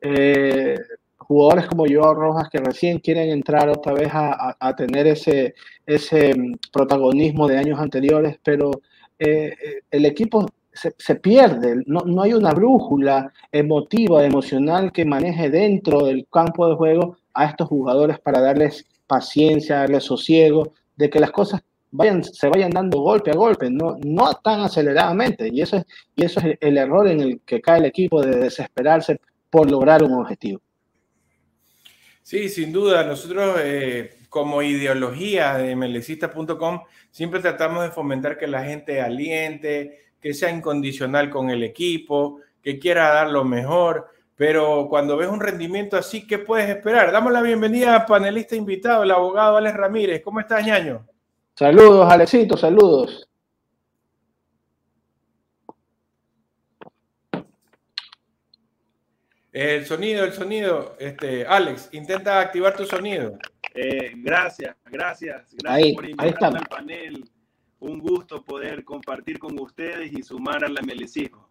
Eh, 0.00 0.76
jugadores 1.18 1.66
como 1.66 1.87
Joao 1.88 2.14
Rojas 2.14 2.49
que 2.50 2.59
recién 2.59 2.99
quieren 3.00 3.30
entrar 3.30 3.68
otra 3.68 3.92
vez 3.92 4.09
a, 4.12 4.56
a, 4.59 4.76
tener 4.76 5.06
ese, 5.09 5.54
ese 5.85 6.35
mm, 6.35 6.54
protagonismo 6.73 7.49
de 7.49 7.59
años 7.59 7.80
anteriores, 7.80 8.38
pero 8.45 8.71
eh, 9.18 9.52
eh, 9.61 9.83
el 9.90 10.04
equipo 10.06 10.47
se, 10.73 10.95
se, 10.99 11.16
pierde, 11.16 11.83
no, 11.87 12.00
no 12.00 12.23
hay 12.23 12.35
una 12.35 12.52
brújula 12.52 13.33
emotiva, 13.50 14.25
emocional 14.25 14.92
que 14.92 15.04
maneje 15.04 15.50
dentro 15.50 16.04
del 16.04 16.26
campo 16.30 16.68
de 16.68 16.76
juego 16.76 17.16
a 17.35 17.47
estos 17.47 17.68
jugadores 17.68 18.21
para 18.21 18.40
darles 18.40 18.87
paciencia, 19.06 19.76
darle 19.78 20.00
sosiego, 20.00 20.72
de 20.96 21.10
que 21.10 21.20
las 21.20 21.30
cosas 21.30 21.62
vayan, 21.90 22.22
se 22.22 22.48
vayan 22.48 22.70
dando 22.70 23.00
golpe 23.00 23.30
a 23.30 23.34
golpe, 23.34 23.70
no, 23.70 23.96
no 24.04 24.34
tan 24.34 24.60
aceleradamente. 24.60 25.48
Y 25.52 25.60
eso, 25.60 25.76
es, 25.76 25.84
y 26.14 26.25
eso 26.25 26.40
es 26.40 26.58
el, 26.60 26.78
error 26.78 27.08
en 27.08 27.20
el 27.20 27.40
que 27.40 27.60
cae 27.60 27.78
el 27.78 27.86
equipo 27.86 28.22
de 28.22 28.36
desesperarse 28.36 29.20
por 29.50 29.70
lograr 29.70 30.02
un 30.02 30.12
objetivo. 30.14 30.60
Sí, 32.22 32.48
sin 32.48 32.72
duda. 32.72 33.04
Nosotros, 33.04 33.60
eh, 33.62 34.18
como 34.28 34.62
ideología 34.62 35.56
de 35.56 35.76
melecista.com, 35.76 36.80
siempre 37.10 37.40
tratamos 37.40 37.84
de 37.84 37.90
fomentar 37.90 38.36
que 38.36 38.46
la 38.46 38.64
gente 38.64 39.00
aliente, 39.00 40.06
que 40.20 40.34
sea 40.34 40.50
incondicional 40.50 41.30
con 41.30 41.50
el 41.50 41.62
equipo, 41.62 42.40
que 42.62 42.78
quiera 42.78 43.10
dar 43.10 43.30
lo 43.30 43.44
mejor. 43.44 44.08
Pero 44.36 44.86
cuando 44.90 45.16
ves 45.16 45.28
un 45.28 45.40
rendimiento 45.40 45.96
así, 45.96 46.26
¿qué 46.26 46.38
puedes 46.38 46.68
esperar? 46.68 47.10
Damos 47.10 47.32
la 47.32 47.40
bienvenida 47.40 47.96
a 47.96 48.06
panelista 48.06 48.54
invitado, 48.54 49.02
el 49.02 49.10
abogado 49.10 49.56
Alex 49.56 49.74
Ramírez. 49.74 50.22
¿Cómo 50.22 50.40
estás, 50.40 50.64
ñaño? 50.64 51.06
Saludos, 51.54 52.12
Alexito, 52.12 52.54
saludos. 52.54 53.26
El 59.52 59.86
sonido, 59.86 60.22
el 60.22 60.34
sonido. 60.34 60.96
Este, 60.98 61.46
Alex, 61.46 61.88
intenta 61.92 62.38
activar 62.38 62.76
tu 62.76 62.84
sonido. 62.84 63.38
Eh, 63.74 64.12
gracias, 64.16 64.76
gracias, 64.84 65.54
gracias 65.54 65.94
por 65.94 66.10
invitarme 66.10 66.58
al 66.58 66.66
panel. 66.66 67.30
Un 67.80 67.98
gusto 68.00 68.44
poder 68.44 68.84
compartir 68.84 69.38
con 69.38 69.58
ustedes 69.58 70.12
y 70.12 70.22
sumar 70.22 70.62
al 70.62 70.76
amelicismo. 70.76 71.45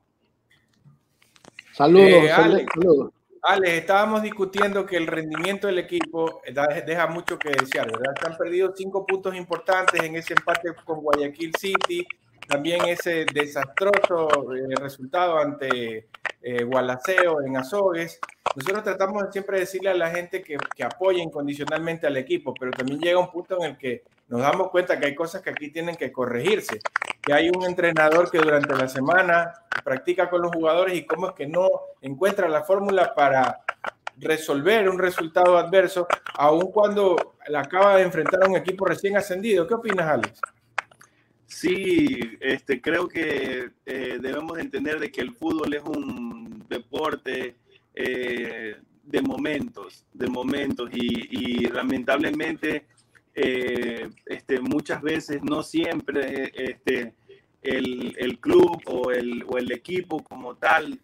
Saludos, 1.76 2.08
eh, 2.08 2.30
saludos. 2.30 3.12
Ale, 3.42 3.78
estábamos 3.78 4.24
discutiendo 4.24 4.86
que 4.86 4.96
el 4.96 5.08
rendimiento 5.08 5.68
del 5.68 5.80
equipo 5.80 6.42
deja 6.88 7.08
mucho 7.08 7.38
que 7.38 7.50
desear, 7.50 7.92
¿verdad? 7.92 8.16
Se 8.20 8.28
han 8.28 8.38
perdido 8.38 8.74
cinco 8.74 9.06
puntos 9.06 9.36
importantes 9.36 10.02
en 10.02 10.16
ese 10.16 10.34
empate 10.34 10.74
con 10.86 11.02
Guayaquil 11.02 11.52
City, 11.60 12.08
también 12.48 12.86
ese 12.86 13.26
desastroso 13.32 14.54
eh, 14.56 14.74
resultado 14.80 15.38
ante 15.38 16.08
eh, 16.48 16.64
Gualaceo 16.64 17.42
en 17.42 17.58
Azogues. 17.58 18.20
Nosotros 18.56 18.84
tratamos 18.84 19.24
de 19.24 19.32
siempre 19.32 19.60
decirle 19.60 19.90
a 19.90 19.96
la 19.96 20.12
gente 20.12 20.44
que, 20.44 20.58
que 20.76 20.84
apoye 20.84 21.20
incondicionalmente 21.20 22.06
al 22.06 22.18
equipo, 22.18 22.54
pero 22.54 22.70
también 22.70 23.00
llega 23.00 23.20
un 23.20 23.32
punto 23.32 23.58
en 23.60 23.72
el 23.72 23.78
que 23.80 24.04
nos 24.28 24.42
damos 24.42 24.70
cuenta 24.70 25.00
que 25.00 25.08
hay 25.08 25.16
cosas 25.16 25.42
que 25.42 25.50
aquí 25.50 25.72
tienen 25.72 25.96
que 25.96 26.12
corregirse, 26.12 26.80
que 27.20 27.34
hay 27.34 27.50
un 27.50 27.64
entrenador 27.64 28.30
que 28.30 28.38
durante 28.38 28.76
la 28.76 28.88
semana 28.88 29.54
practica 29.84 30.30
con 30.30 30.44
los 30.44 30.52
jugadores 30.52 30.96
y 30.96 31.08
cómo 31.08 31.30
es 31.30 31.34
que 31.34 31.48
no 31.48 31.68
encuentra 32.02 32.48
la 32.48 32.64
fórmula 32.64 33.16
para 33.16 33.62
resolver 34.18 34.88
un 34.88 35.00
resultado 35.00 35.58
adverso, 35.58 36.08
aun 36.36 36.72
cuando 36.72 37.36
la 37.48 37.62
acaba 37.62 37.98
de 37.98 38.04
enfrentar 38.04 38.44
a 38.44 38.48
un 38.48 38.56
equipo 38.56 38.86
recién 38.86 39.18
ascendido. 39.18 39.66
¿Qué 39.66 39.74
opinas, 39.74 40.08
Alex? 40.08 40.40
Sí, 41.48 42.20
este, 42.40 42.82
creo 42.82 43.08
que 43.08 43.70
eh, 43.86 44.18
debemos 44.22 44.58
entender 44.58 45.00
de 45.00 45.12
que 45.12 45.22
el 45.22 45.32
fútbol 45.32 45.74
es 45.74 45.84
un 45.84 46.66
deporte 46.68 47.56
eh, 47.94 48.76
de 49.04 49.22
momentos, 49.22 50.06
de 50.14 50.28
momentos 50.28 50.90
y, 50.92 51.68
lamentablemente 51.68 52.86
eh, 53.36 54.10
este, 54.26 54.60
muchas 54.60 55.02
veces 55.02 55.44
no 55.44 55.62
siempre 55.62 56.52
este, 56.56 57.14
el, 57.62 58.16
el, 58.18 58.40
club 58.40 58.82
o 58.88 59.12
el, 59.12 59.44
o 59.48 59.58
el 59.58 59.72
equipo 59.72 60.24
como 60.24 60.56
tal 60.56 61.00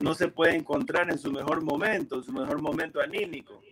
no 0.00 0.14
se 0.14 0.28
puede 0.28 0.56
encontrar 0.56 1.10
en 1.10 1.18
su 1.18 1.30
mejor 1.32 1.62
momento, 1.62 2.22
su 2.22 2.32
mejor 2.32 2.60
momento 2.60 3.00
anímico. 3.00 3.62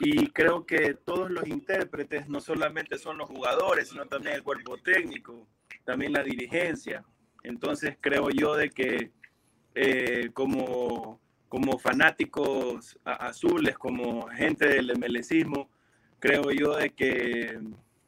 Y 0.00 0.28
creo 0.28 0.66
que 0.66 0.94
todos 0.94 1.30
los 1.30 1.46
intérpretes 1.46 2.28
no 2.28 2.40
solamente 2.40 2.98
son 2.98 3.18
los 3.18 3.28
jugadores, 3.28 3.88
sino 3.88 4.06
también 4.06 4.36
el 4.36 4.42
cuerpo 4.42 4.76
técnico, 4.78 5.46
también 5.84 6.12
la 6.12 6.22
dirigencia. 6.22 7.04
Entonces 7.42 7.96
creo 8.00 8.30
yo 8.30 8.56
de 8.56 8.70
que 8.70 9.12
eh, 9.74 10.30
como, 10.32 11.20
como 11.48 11.78
fanáticos 11.78 12.98
azules, 13.04 13.76
como 13.78 14.26
gente 14.28 14.68
del 14.68 14.98
MLCismo, 14.98 15.68
creo 16.18 16.50
yo 16.50 16.76
de 16.76 16.90
que 16.90 17.60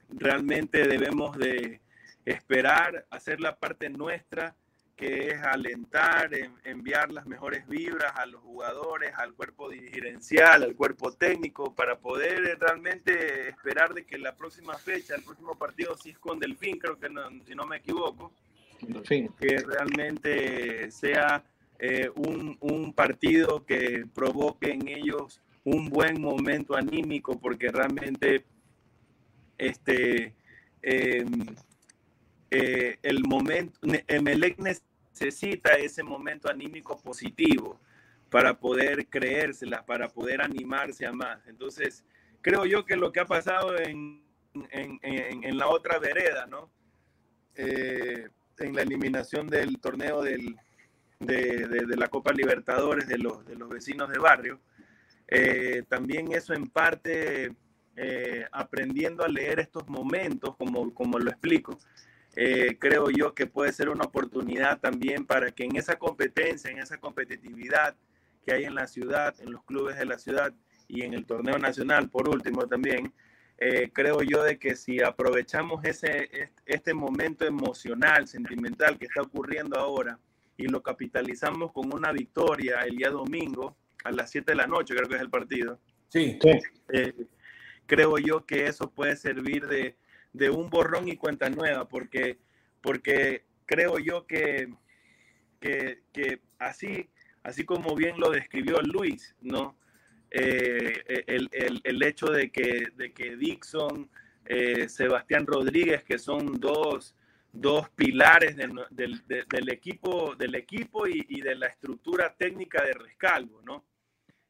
realmente 0.08 0.88
debemos 0.88 1.36
de 1.36 1.80
esperar, 2.24 3.06
hacer 3.10 3.40
la 3.40 3.56
parte 3.56 3.88
nuestra 3.90 4.56
que 4.96 5.28
es 5.28 5.42
alentar, 5.42 6.30
enviar 6.64 7.12
las 7.12 7.26
mejores 7.26 7.68
vibras 7.68 8.12
a 8.16 8.24
los 8.24 8.40
jugadores, 8.40 9.12
al 9.16 9.34
cuerpo 9.34 9.68
dirigencial, 9.68 10.62
al 10.62 10.74
cuerpo 10.74 11.12
técnico, 11.12 11.74
para 11.74 11.98
poder 11.98 12.58
realmente 12.58 13.50
esperar 13.50 13.92
de 13.92 14.06
que 14.06 14.16
la 14.16 14.34
próxima 14.34 14.74
fecha, 14.78 15.14
el 15.14 15.22
próximo 15.22 15.54
partido, 15.54 15.96
si 15.98 16.10
es 16.10 16.18
con 16.18 16.38
Delfín, 16.38 16.78
creo 16.78 16.98
que 16.98 17.08
si 17.46 17.54
no 17.54 17.66
me 17.66 17.76
equivoco, 17.76 18.32
que 19.38 19.58
realmente 19.58 20.90
sea 20.90 21.44
eh, 21.78 22.10
un, 22.14 22.56
un, 22.60 22.92
partido 22.94 23.66
que 23.66 24.06
provoque 24.14 24.72
en 24.72 24.88
ellos 24.88 25.42
un 25.64 25.90
buen 25.90 26.20
momento 26.20 26.74
anímico, 26.74 27.38
porque 27.38 27.68
realmente 27.68 28.44
este, 29.58 30.34
em, 30.80 31.46
eh, 32.50 32.98
el 33.02 33.24
momento, 33.24 33.78
Emelec 34.06 34.58
necesita 35.18 35.70
ese 35.70 36.02
momento 36.02 36.50
anímico 36.50 37.00
positivo 37.00 37.80
para 38.30 38.58
poder 38.58 39.06
creérsela, 39.06 39.85
para 39.85 40.08
poder 40.08 40.42
animarse 40.42 41.06
a 41.06 41.12
más. 41.12 41.46
Entonces, 41.46 42.04
creo 42.42 42.66
yo 42.66 42.85
que 42.85 42.96
lo 42.96 43.12
que 43.12 43.20
ha 43.20 43.26
pasado 43.26 43.78
en, 43.78 44.23
en, 44.70 44.99
en, 45.02 45.56
la 45.56 45.68
otra 45.68 45.99
vereda, 45.99 46.46
¿no? 46.46 46.70
Eh, 47.54 48.28
en 48.58 48.75
la 48.75 48.82
eliminación 48.82 49.46
del 49.46 49.78
torneo 49.78 50.23
del, 50.23 50.56
de, 51.20 51.66
de, 51.66 51.96
la 51.96 52.08
Copa 52.08 52.32
Libertadores 52.32 53.08
de 53.08 53.18
los, 53.18 53.46
de 53.46 53.54
los 53.54 53.68
vecinos 53.68 54.11
de 54.11 54.18
barrio, 54.18 54.61
eh, 55.28 55.82
también 55.88 56.32
eso 56.32 56.52
en 56.52 56.66
parte 56.66 57.52
aprendiendo 58.52 59.25
a 59.25 59.28
leer 59.28 59.58
estos 59.58 59.88
momentos, 59.88 60.54
como, 60.56 60.92
como 60.92 61.18
lo 61.18 61.30
explico, 61.30 61.78
eh, 62.38 62.76
creo 62.78 63.08
yo 63.10 63.34
que 63.34 63.46
puede 63.46 63.72
ser 63.72 63.88
una 63.88 64.04
oportunidad 64.04 64.78
también 64.78 65.24
para 65.24 65.50
que 65.52 65.64
en 65.64 65.76
esa 65.76 65.96
competencia, 65.96 66.70
en 66.70 66.78
esa 66.78 66.98
competitividad 66.98 67.96
que 68.44 68.52
hay 68.52 68.64
en 68.64 68.74
la 68.74 68.86
ciudad, 68.86 69.34
en 69.40 69.52
los 69.52 69.64
clubes 69.64 69.96
de 69.96 70.04
la 70.04 70.18
ciudad 70.18 70.52
y 70.86 71.02
en 71.02 71.14
el 71.14 71.24
torneo 71.24 71.58
nacional, 71.58 72.10
por 72.10 72.28
último 72.28 72.66
también, 72.66 73.10
eh, 73.56 73.90
creo 73.90 74.20
yo 74.20 74.44
de 74.44 74.58
que 74.58 74.76
si 74.76 75.02
aprovechamos 75.02 75.82
ese, 75.84 76.50
este 76.66 76.92
momento 76.92 77.46
emocional, 77.46 78.28
sentimental 78.28 78.98
que 78.98 79.06
está 79.06 79.22
ocurriendo 79.22 79.78
ahora 79.78 80.18
y 80.58 80.68
lo 80.68 80.82
capitalizamos 80.82 81.72
con 81.72 81.92
una 81.92 82.12
victoria 82.12 82.80
el 82.80 82.98
día 82.98 83.08
domingo 83.08 83.78
a 84.04 84.12
las 84.12 84.30
7 84.30 84.52
de 84.52 84.56
la 84.56 84.66
noche, 84.66 84.94
creo 84.94 85.08
que 85.08 85.16
es 85.16 85.22
el 85.22 85.30
partido. 85.30 85.80
Sí. 86.08 86.38
Eh, 86.92 87.14
creo 87.86 88.18
yo 88.18 88.44
que 88.44 88.66
eso 88.66 88.90
puede 88.90 89.16
servir 89.16 89.66
de, 89.66 89.96
de 90.36 90.50
un 90.50 90.68
borrón 90.68 91.08
y 91.08 91.16
cuenta 91.16 91.48
nueva, 91.48 91.88
porque, 91.88 92.38
porque 92.82 93.44
creo 93.64 93.98
yo 93.98 94.26
que, 94.26 94.68
que, 95.60 96.40
así, 96.58 97.08
así 97.42 97.64
como 97.64 97.94
bien 97.94 98.18
lo 98.18 98.30
describió 98.30 98.80
Luis, 98.82 99.34
¿no? 99.40 99.76
Eh, 100.30 101.24
el, 101.26 101.48
el, 101.82 102.02
hecho 102.02 102.26
de 102.26 102.50
que, 102.50 102.88
de 102.96 103.12
que 103.12 103.36
Dixon, 103.36 104.10
eh, 104.44 104.88
Sebastián 104.88 105.46
Rodríguez, 105.46 106.04
que 106.04 106.18
son 106.18 106.60
dos, 106.60 107.14
dos 107.52 107.88
pilares 107.90 108.56
del, 108.56 108.74
del, 108.90 109.68
equipo, 109.70 110.34
del 110.36 110.54
equipo 110.56 111.06
y, 111.06 111.24
y, 111.28 111.40
de 111.40 111.54
la 111.54 111.68
estructura 111.68 112.34
técnica 112.36 112.84
de 112.84 112.92
Rescalvo, 112.92 113.62
¿no? 113.62 113.84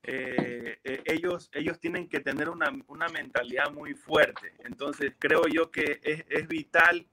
Eh, 0.08 0.78
eh, 0.84 1.02
ellos, 1.04 1.50
ellos 1.52 1.80
tienen 1.80 2.08
que 2.08 2.20
tener 2.20 2.48
una, 2.48 2.70
una, 2.86 3.08
mentalidad 3.08 3.72
muy 3.72 3.94
fuerte. 3.94 4.52
Entonces, 4.64 5.12
creo 5.18 5.48
yo 5.48 5.72
que 5.72 5.98
es, 6.02 6.24
es 6.28 6.46
vital 6.46 7.08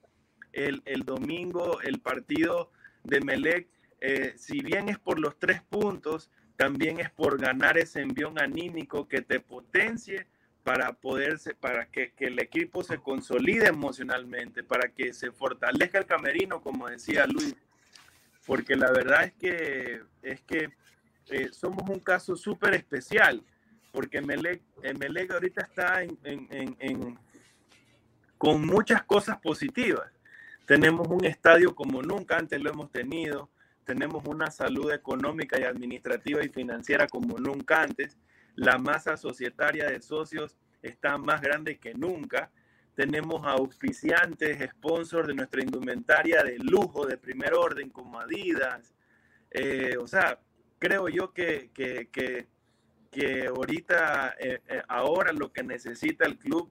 el, 0.51 0.83
el, 0.85 1.01
domingo, 1.03 1.81
el 1.81 1.99
partido 1.99 2.71
de 3.03 3.19
Melec, 3.21 3.67
eh, 3.99 4.33
si 4.37 4.61
bien 4.61 4.89
es 4.89 4.99
por 4.99 5.19
los 5.19 5.39
tres 5.39 5.63
puntos, 5.63 6.29
también 6.55 6.99
es 6.99 7.09
por 7.09 7.41
ganar 7.41 7.79
ese 7.79 8.01
envión 8.01 8.39
anímico 8.39 9.07
que 9.07 9.21
te 9.21 9.39
potencie 9.39 10.27
para 10.63 10.93
poderse, 10.93 11.55
para 11.55 11.87
que, 11.87 12.11
que, 12.11 12.25
el 12.25 12.39
equipo 12.39 12.83
se 12.83 12.99
consolide 12.99 13.67
emocionalmente, 13.67 14.63
para 14.63 14.89
que 14.89 15.13
se 15.13 15.31
fortalezca 15.31 15.97
el 15.97 16.05
camerino, 16.05 16.61
como 16.61 16.89
decía 16.89 17.25
Luis. 17.25 17.55
Porque 18.45 18.75
la 18.75 18.91
verdad 18.91 19.23
es 19.23 19.33
que, 19.33 20.01
es 20.21 20.41
que 20.41 20.69
eh, 21.29 21.49
somos 21.51 21.89
un 21.89 21.99
caso 21.99 22.35
súper 22.35 22.73
especial, 22.75 23.43
porque 23.91 24.21
Melec, 24.21 24.61
Melec 24.99 25.31
ahorita 25.31 25.61
está 25.61 26.03
en, 26.03 26.17
en, 26.23 26.75
en, 26.79 27.19
con 28.37 28.65
muchas 28.65 29.03
cosas 29.03 29.39
positivas. 29.39 30.11
Tenemos 30.65 31.07
un 31.07 31.25
estadio 31.25 31.75
como 31.75 32.01
nunca 32.01 32.37
antes 32.37 32.61
lo 32.61 32.69
hemos 32.69 32.91
tenido, 32.91 33.49
tenemos 33.85 34.23
una 34.25 34.49
salud 34.49 34.91
económica 34.91 35.59
y 35.59 35.63
administrativa 35.63 36.43
y 36.43 36.49
financiera 36.49 37.07
como 37.07 37.37
nunca 37.37 37.81
antes, 37.81 38.17
la 38.55 38.77
masa 38.77 39.17
societaria 39.17 39.87
de 39.87 40.01
socios 40.01 40.57
está 40.81 41.17
más 41.17 41.41
grande 41.41 41.77
que 41.77 41.93
nunca, 41.93 42.51
tenemos 42.95 43.43
auspiciantes, 43.45 44.69
sponsors 44.71 45.27
de 45.27 45.33
nuestra 45.33 45.61
indumentaria 45.61 46.43
de 46.43 46.57
lujo, 46.59 47.05
de 47.05 47.17
primer 47.17 47.53
orden, 47.53 47.89
como 47.89 48.19
Adidas, 48.19 48.93
eh, 49.49 49.95
o 49.99 50.07
sea, 50.07 50.39
creo 50.83 51.07
yo 51.07 51.31
que, 51.31 51.69
que, 51.73 52.09
que, 52.11 52.45
que 53.09 53.47
ahorita, 53.47 54.35
eh, 54.37 54.59
eh, 54.67 54.81
ahora 54.89 55.31
lo 55.31 55.53
que 55.53 55.63
necesita 55.63 56.25
el 56.25 56.37
club 56.37 56.69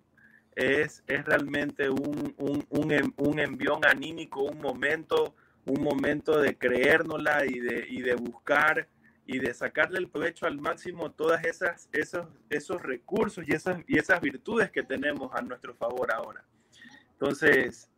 es, 0.55 1.03
es 1.07 1.25
realmente 1.25 1.89
un, 1.89 2.35
un, 2.37 2.67
un, 2.69 2.93
em, 2.93 3.11
un, 3.17 3.39
envión 3.39 3.81
anímico, 3.87 4.43
un 4.43 4.61
momento, 4.61 5.35
un 5.65 5.83
momento 5.83 6.39
de 6.39 6.59
creérnosla 6.59 7.47
y 7.47 7.59
de, 7.59 7.87
y 7.89 8.03
de 8.03 8.15
buscar 8.15 8.87
y 9.25 9.39
de 9.39 9.55
sacarle 9.55 9.99
el 9.99 10.11
provecho 10.11 10.45
al 10.45 10.61
máximo 10.61 11.13
todas 11.13 11.43
esas, 11.47 11.89
esos, 11.91 12.27
esos 12.51 12.83
recursos 12.83 13.49
y 13.49 13.53
esas, 13.53 13.83
y 13.87 13.99
esas 13.99 14.21
virtudes 14.21 14.71
que 14.71 14.83
tenemos 14.83 15.35
a 15.35 15.41
nuestro 15.41 15.75
favor 15.75 16.13
ahora. 16.13 16.45
Entonces, 17.13 17.91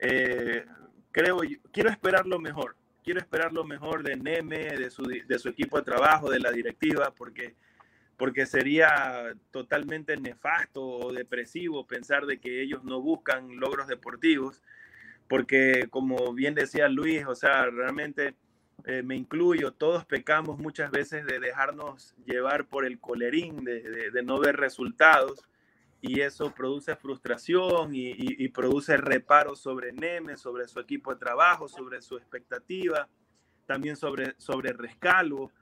eh, 0.00 0.64
creo, 1.12 1.38
quiero 1.70 1.88
esperar 1.88 2.26
lo 2.26 2.40
mejor 2.40 2.74
quiero 3.02 3.20
esperar 3.20 3.52
lo 3.52 3.64
mejor 3.64 4.02
de 4.02 4.16
Neme, 4.16 4.76
de 4.76 4.90
su, 4.90 5.02
de 5.02 5.38
su 5.38 5.48
equipo 5.48 5.78
de 5.78 5.84
trabajo, 5.84 6.30
de 6.30 6.40
la 6.40 6.50
directiva, 6.50 7.12
porque, 7.16 7.54
porque 8.16 8.46
sería 8.46 9.34
totalmente 9.50 10.16
nefasto 10.16 10.82
o 10.82 11.12
depresivo 11.12 11.86
pensar 11.86 12.26
de 12.26 12.38
que 12.38 12.62
ellos 12.62 12.84
no 12.84 13.00
buscan 13.00 13.58
logros 13.58 13.86
deportivos, 13.88 14.62
porque 15.28 15.86
como 15.90 16.32
bien 16.32 16.54
decía 16.54 16.88
Luis, 16.88 17.26
o 17.26 17.34
sea, 17.34 17.66
realmente 17.66 18.34
eh, 18.84 19.02
me 19.02 19.14
incluyo, 19.14 19.72
todos 19.72 20.04
pecamos 20.04 20.58
muchas 20.58 20.90
veces 20.90 21.24
de 21.24 21.38
dejarnos 21.38 22.14
llevar 22.26 22.66
por 22.66 22.84
el 22.84 22.98
colerín, 22.98 23.64
de, 23.64 24.22
no 24.24 24.40
ver 24.40 24.56
resultados, 24.56 25.44
y 26.02 26.20
eso 26.20 26.52
produce 26.52 26.96
frustración 26.96 27.92
y, 27.94 28.48
produce 28.48 28.96
reparos 28.96 29.60
sobre 29.60 29.92
Neme, 29.92 30.36
sobre 30.36 30.66
su 30.66 30.80
equipo 30.80 31.14
de 31.14 31.20
trabajo, 31.20 31.68
sobre 31.68 32.02
su 32.02 32.16
expectativa, 32.16 33.08
también 33.66 33.96
sobre, 33.96 34.34
sobre 34.36 34.72
Rescalvo. 34.72 35.52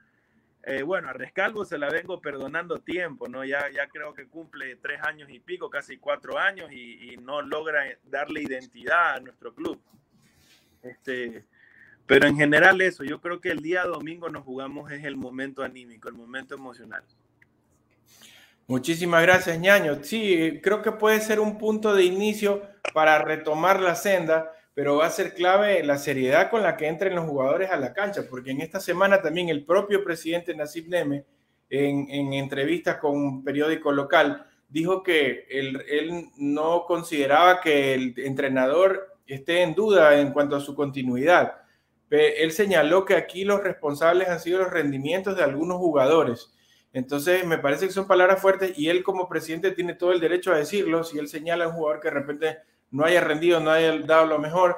Eh, 0.63 0.81
bueno, 0.81 1.09
a 1.09 1.13
Rescalvo 1.13 1.63
se 1.63 1.77
la 1.77 1.89
vengo 1.89 2.19
perdonando 2.19 2.79
tiempo, 2.79 3.27
¿no? 3.27 3.45
Ya, 3.45 3.69
ya 3.69 3.87
creo 3.87 4.15
que 4.15 4.27
cumple 4.27 4.75
tres 4.77 5.01
años 5.03 5.29
y 5.29 5.39
pico, 5.39 5.69
casi 5.69 5.97
cuatro 5.97 6.39
años, 6.39 6.71
y, 6.71 7.13
y 7.13 7.17
no 7.17 7.43
logra 7.43 7.83
darle 8.05 8.41
identidad 8.41 9.13
a 9.13 9.19
nuestro 9.19 9.53
club. 9.53 9.79
Este, 10.81 11.45
pero 12.07 12.27
en 12.27 12.35
general 12.35 12.81
eso, 12.81 13.03
yo 13.03 13.21
creo 13.21 13.39
que 13.39 13.51
el 13.51 13.61
día 13.61 13.83
domingo 13.83 14.27
nos 14.27 14.43
jugamos 14.43 14.91
es 14.91 15.05
el 15.05 15.15
momento 15.15 15.61
anímico, 15.61 16.09
el 16.09 16.15
momento 16.15 16.55
emocional. 16.55 17.03
Muchísimas 18.71 19.21
gracias, 19.23 19.59
ñaño. 19.59 20.01
Sí, 20.01 20.61
creo 20.63 20.81
que 20.81 20.93
puede 20.93 21.19
ser 21.19 21.41
un 21.41 21.57
punto 21.57 21.93
de 21.93 22.05
inicio 22.05 22.61
para 22.93 23.21
retomar 23.21 23.81
la 23.81 23.95
senda, 23.95 24.49
pero 24.73 24.95
va 24.95 25.07
a 25.07 25.09
ser 25.09 25.33
clave 25.33 25.83
la 25.83 25.97
seriedad 25.97 26.49
con 26.49 26.63
la 26.63 26.77
que 26.77 26.87
entren 26.87 27.15
los 27.15 27.25
jugadores 27.27 27.69
a 27.69 27.75
la 27.75 27.91
cancha, 27.91 28.21
porque 28.29 28.51
en 28.51 28.61
esta 28.61 28.79
semana 28.79 29.21
también 29.21 29.49
el 29.49 29.65
propio 29.65 30.05
presidente 30.05 30.55
Nasib 30.55 30.87
Neme, 30.87 31.25
en, 31.69 32.09
en 32.09 32.31
entrevistas 32.31 32.95
con 32.95 33.17
un 33.17 33.43
periódico 33.43 33.91
local, 33.91 34.47
dijo 34.69 35.03
que 35.03 35.47
él, 35.49 35.83
él 35.89 36.29
no 36.37 36.85
consideraba 36.85 37.59
que 37.59 37.93
el 37.93 38.13
entrenador 38.19 39.17
esté 39.27 39.63
en 39.63 39.75
duda 39.75 40.17
en 40.17 40.31
cuanto 40.31 40.55
a 40.55 40.61
su 40.61 40.75
continuidad 40.75 41.61
él 42.11 42.51
señaló 42.51 43.05
que 43.05 43.15
aquí 43.15 43.45
los 43.45 43.63
responsables 43.63 44.27
han 44.27 44.39
sido 44.39 44.59
los 44.59 44.71
rendimientos 44.71 45.37
de 45.37 45.43
algunos 45.43 45.77
jugadores. 45.77 46.53
Entonces, 46.93 47.45
me 47.45 47.57
parece 47.57 47.87
que 47.87 47.93
son 47.93 48.07
palabras 48.07 48.41
fuertes 48.41 48.77
y 48.77 48.89
él 48.89 49.03
como 49.03 49.29
presidente 49.29 49.71
tiene 49.71 49.93
todo 49.93 50.11
el 50.11 50.19
derecho 50.19 50.51
a 50.51 50.57
decirlo. 50.57 51.03
Si 51.03 51.17
él 51.17 51.27
señala 51.27 51.65
a 51.65 51.67
un 51.69 51.75
jugador 51.75 52.01
que 52.01 52.09
de 52.09 52.13
repente 52.13 52.57
no 52.91 53.05
haya 53.05 53.21
rendido, 53.21 53.59
no 53.59 53.71
haya 53.71 53.97
dado 53.99 54.25
lo 54.25 54.39
mejor. 54.39 54.77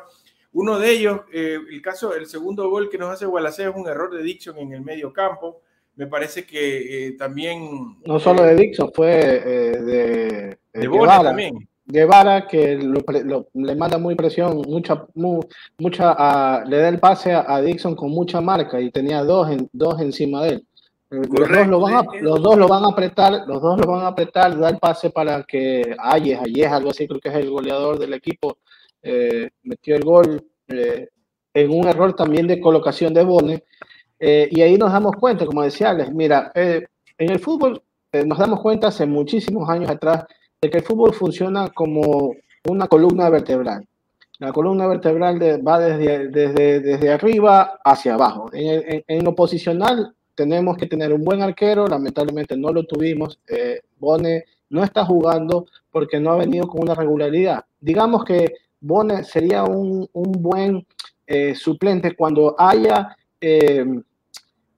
Uno 0.51 0.77
de 0.77 0.91
ellos, 0.91 1.21
eh, 1.33 1.57
el 1.71 1.81
caso, 1.81 2.13
el 2.15 2.27
segundo 2.27 2.69
gol 2.69 2.89
que 2.89 2.99
nos 2.99 3.09
hace 3.09 3.25
Gualaceo 3.25 3.71
es 3.71 3.75
un 3.75 3.87
error 3.87 4.15
de 4.15 4.21
Dixon 4.21 4.57
en 4.59 4.73
el 4.73 4.81
medio 4.81 5.11
campo. 5.11 5.61
Me 5.95 6.05
parece 6.05 6.45
que 6.45 7.07
eh, 7.07 7.11
también... 7.13 7.97
No 8.05 8.19
solo 8.19 8.43
de 8.43 8.55
Dixon, 8.55 8.91
fue 8.93 9.19
eh, 9.19 9.81
de... 9.81 10.57
De 10.73 10.87
Bola 10.87 11.23
también. 11.23 11.67
Guevara 11.85 12.47
que 12.47 12.77
le 13.53 13.75
manda 13.75 13.97
muy 13.97 14.15
presión, 14.15 14.61
mucha, 14.67 15.05
mucha 15.15 16.63
le 16.63 16.77
da 16.77 16.87
el 16.87 16.99
pase 16.99 17.33
a, 17.33 17.61
Dixon 17.61 17.95
con 17.95 18.09
mucha 18.09 18.39
marca 18.39 18.79
y 18.79 18.89
tenía 18.89 19.21
dos, 19.23 19.51
en, 19.51 19.69
dos 19.73 19.99
encima 19.99 20.43
de 20.43 20.49
él. 20.49 20.67
Eh, 21.13 21.27
los 21.27 21.47
dos, 21.47 21.67
lo 21.67 21.79
van 21.79 21.93
a, 21.93 22.03
los 22.21 22.41
dos 22.41 22.57
lo 22.57 22.67
van 22.67 22.83
a 22.85 22.87
apretar, 22.87 23.43
los 23.45 23.61
dos 23.61 23.79
lo 23.79 23.85
van 23.85 24.03
a 24.03 24.07
apretar, 24.07 24.57
da 24.57 24.69
el 24.69 24.79
pase 24.79 25.11
para 25.11 25.43
que 25.43 25.95
Ayes, 25.99 26.39
Ayes, 26.39 26.71
algo 26.71 26.89
así, 26.89 27.07
creo 27.07 27.19
que 27.19 27.29
es 27.29 27.35
el 27.35 27.51
goleador 27.51 27.99
del 27.99 28.13
equipo, 28.13 28.57
eh, 29.03 29.51
metió 29.61 29.95
el 29.95 30.03
gol 30.03 30.43
eh, 30.67 31.09
en 31.53 31.69
un 31.69 31.87
error 31.87 32.15
también 32.15 32.47
de 32.47 32.59
colocación 32.59 33.13
de 33.13 33.23
Bone. 33.23 33.63
y 34.19 34.61
ahí 34.61 34.75
nos 34.77 34.91
damos 34.91 35.15
cuenta, 35.17 35.45
como 35.45 35.61
decía 35.61 35.91
Alex, 35.91 36.11
mira, 36.13 36.51
en 36.55 36.87
el 37.17 37.39
fútbol 37.39 37.83
nos 38.25 38.37
damos 38.39 38.61
cuenta 38.61 38.87
hace 38.87 39.05
muchísimos 39.05 39.69
años 39.69 39.91
atrás 39.91 40.25
de 40.61 40.69
que 40.69 40.77
el 40.77 40.83
fútbol 40.83 41.13
funciona 41.13 41.69
como 41.69 42.33
una 42.67 42.87
columna 42.87 43.29
vertebral. 43.29 43.85
La 44.39 44.51
columna 44.51 44.87
vertebral 44.87 45.39
va 45.65 45.79
desde, 45.79 46.29
desde, 46.29 46.79
desde, 46.79 47.11
arriba 47.11 47.79
hacia 47.83 48.15
abajo. 48.15 48.49
En, 48.51 49.03
en, 49.07 49.23
lo 49.23 49.35
posicional 49.35 50.15
tenemos 50.35 50.77
que 50.77 50.87
tener 50.87 51.13
un 51.13 51.23
buen 51.23 51.41
arquero, 51.41 51.87
lamentablemente 51.87 52.57
no 52.57 52.71
lo 52.71 52.83
tuvimos. 52.83 53.39
Eh, 53.47 53.81
Bone 53.99 54.45
no 54.69 54.83
está 54.83 55.05
jugando 55.05 55.65
porque 55.91 56.19
no 56.19 56.31
ha 56.31 56.37
venido 56.37 56.67
con 56.67 56.81
una 56.81 56.95
regularidad. 56.95 57.65
Digamos 57.79 58.23
que 58.25 58.53
Bone 58.79 59.23
sería 59.23 59.63
un, 59.63 60.07
un 60.13 60.31
buen 60.31 60.85
eh, 61.27 61.55
suplente 61.55 62.15
cuando 62.15 62.55
haya, 62.57 63.15
eh, 63.39 63.85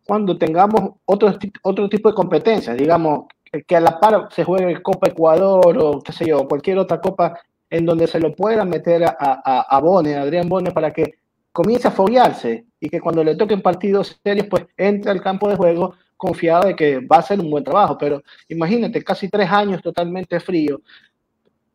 cuando 0.05 0.37
tengamos 0.37 0.95
otro, 1.05 1.33
otro 1.63 1.89
tipo 1.89 2.09
de 2.09 2.15
competencias, 2.15 2.77
digamos, 2.77 3.25
que 3.65 3.75
a 3.75 3.79
la 3.79 3.99
par 3.99 4.27
se 4.31 4.43
juegue 4.43 4.81
Copa 4.81 5.07
Ecuador 5.07 5.77
o 5.79 6.01
qué 6.01 6.11
sé 6.11 6.25
yo, 6.27 6.47
cualquier 6.47 6.77
otra 6.77 6.99
copa 6.99 7.39
en 7.69 7.85
donde 7.85 8.05
se 8.07 8.19
lo 8.19 8.35
pueda 8.35 8.65
meter 8.65 9.05
a, 9.05 9.15
a, 9.17 9.61
a 9.61 9.79
Bone, 9.79 10.15
a 10.15 10.21
Adrián 10.21 10.49
Bone, 10.49 10.71
para 10.71 10.91
que 10.91 11.15
comience 11.51 11.87
a 11.87 11.91
foguearse 11.91 12.65
y 12.85 12.89
que 12.89 13.01
cuando 13.01 13.23
le 13.23 13.35
toquen 13.35 13.63
partidos 13.63 14.19
serios, 14.23 14.45
pues 14.47 14.67
entre 14.77 15.09
al 15.09 15.21
campo 15.21 15.49
de 15.49 15.55
juego 15.55 15.95
confiado 16.15 16.67
de 16.67 16.75
que 16.75 16.99
va 16.99 17.17
a 17.17 17.23
ser 17.23 17.39
un 17.39 17.49
buen 17.49 17.63
trabajo. 17.63 17.97
Pero 17.97 18.21
imagínate, 18.47 19.03
casi 19.03 19.27
tres 19.27 19.49
años 19.49 19.81
totalmente 19.81 20.39
frío, 20.39 20.81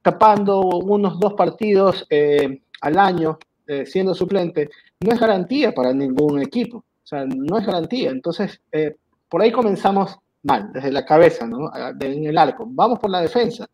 tapando 0.02 0.60
unos 0.60 1.18
dos 1.18 1.34
partidos 1.34 2.06
eh, 2.10 2.62
al 2.80 2.98
año, 2.98 3.38
eh, 3.66 3.84
siendo 3.86 4.14
suplente, 4.14 4.70
no 5.00 5.12
es 5.12 5.18
garantía 5.18 5.74
para 5.74 5.92
ningún 5.92 6.40
equipo. 6.40 6.78
O 6.78 7.06
sea, 7.06 7.24
no 7.26 7.58
es 7.58 7.66
garantía. 7.66 8.10
Entonces, 8.10 8.60
eh, 8.70 8.94
por 9.28 9.42
ahí 9.42 9.50
comenzamos 9.50 10.16
mal, 10.44 10.72
desde 10.72 10.92
la 10.92 11.04
cabeza, 11.04 11.44
¿no? 11.44 11.72
en 12.00 12.24
el 12.24 12.38
arco. 12.38 12.66
Vamos 12.68 13.00
por 13.00 13.10
la 13.10 13.20
defensa. 13.20 13.68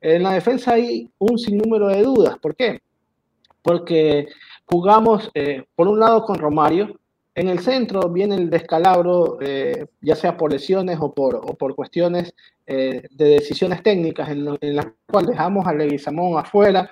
En 0.00 0.22
la 0.22 0.32
defensa 0.32 0.72
hay 0.72 1.10
un 1.18 1.38
sinnúmero 1.38 1.88
de 1.88 2.02
dudas. 2.02 2.38
¿Por 2.38 2.56
qué? 2.56 2.80
Porque 3.60 4.28
jugamos, 4.70 5.30
eh, 5.34 5.64
por 5.74 5.88
un 5.88 5.98
lado, 5.98 6.24
con 6.24 6.38
Romario. 6.38 6.98
En 7.34 7.48
el 7.48 7.60
centro 7.60 8.08
viene 8.08 8.34
el 8.34 8.50
descalabro, 8.50 9.38
eh, 9.40 9.86
ya 10.00 10.16
sea 10.16 10.36
por 10.36 10.50
lesiones 10.50 10.98
o 11.00 11.14
por, 11.14 11.36
o 11.36 11.54
por 11.54 11.74
cuestiones 11.76 12.34
eh, 12.66 13.02
de 13.10 13.24
decisiones 13.24 13.82
técnicas, 13.82 14.28
en, 14.28 14.44
las 14.44 14.86
cuales 15.06 15.30
dejamos 15.30 15.66
a 15.66 15.72
Leguizamón 15.72 16.38
afuera, 16.38 16.90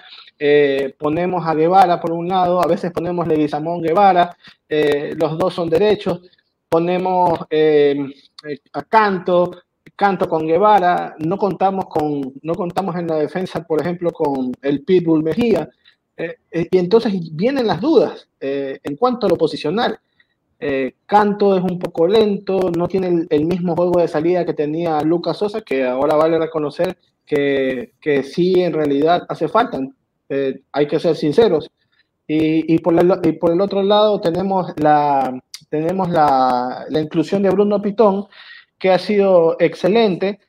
ponemos 0.99 1.47
a 1.47 1.55
Guevara 1.55 2.01
por 2.01 2.13
un 2.13 2.29
lado, 2.29 2.63
a 2.63 2.69
veces 2.69 2.93
ponemos 2.93 3.27
Leguizamón 3.27 3.83
Guevara, 3.83 4.37
los 4.69 5.37
dos 5.37 5.55
son 5.55 5.69
derechos, 5.69 6.21
ponemos 6.69 7.41
a 8.73 8.83
Canto, 8.85 9.51
Canto 9.97 10.29
con 10.29 10.47
Guevara, 10.47 11.17
no 11.19 11.39
contamos, 11.39 11.87
con, 11.87 12.35
no 12.43 12.55
contamos 12.55 12.95
en 12.97 13.09
la 13.09 13.17
defensa, 13.17 13.65
por 13.65 13.81
ejemplo, 13.81 14.13
con 14.13 14.53
el 14.63 14.85
Pitbull 14.85 15.25
Mejía, 15.25 15.69
eh, 16.17 16.37
eh, 16.51 16.69
y 16.71 16.79
entonces 16.79 17.13
vienen 17.33 17.67
las 17.67 17.81
dudas 17.81 18.29
eh, 18.41 18.81
en 18.83 18.97
cuanto 18.97 19.27
a 19.27 19.31
lo 19.31 19.37
posicional. 19.37 19.99
Canto 21.05 21.55
es 21.55 21.63
un 21.63 21.79
poco 21.79 22.07
lento, 22.07 22.71
no 22.75 22.89
tiene 22.89 23.27
el, 23.29 23.45
mismo 23.45 23.77
juego 23.77 24.01
de 24.01 24.09
salida 24.09 24.47
que 24.47 24.55
tenía 24.55 25.03
Lucas 25.03 25.37
Sosa, 25.37 25.61
que 25.61 25.85
ahora 25.85 26.17
vale 26.17 26.39
reconocer 26.39 26.97
que, 27.27 27.93
que 28.01 28.23
sí 28.23 28.55
en 28.63 28.73
realidad 28.73 29.27
hace 29.29 29.49
falta. 29.49 29.79
hay 30.73 30.87
que 30.87 30.99
ser 30.99 31.15
sinceros. 31.15 31.71
Y, 32.27 32.75
y, 32.75 32.79
por 32.79 32.99
el, 32.99 33.13
y, 33.25 33.33
por 33.33 33.53
el, 33.53 33.61
otro 33.61 33.83
lado 33.83 34.19
tenemos 34.21 34.73
la, 34.79 35.39
tenemos 35.69 36.09
la, 36.09 36.87
la 36.89 37.01
inclusión 37.01 37.43
de 37.43 37.51
Bruno 37.51 37.83
Pitón, 37.83 38.27
que 38.79 38.91
ha 38.91 38.99
sido 38.99 39.57
excelente 39.61 40.41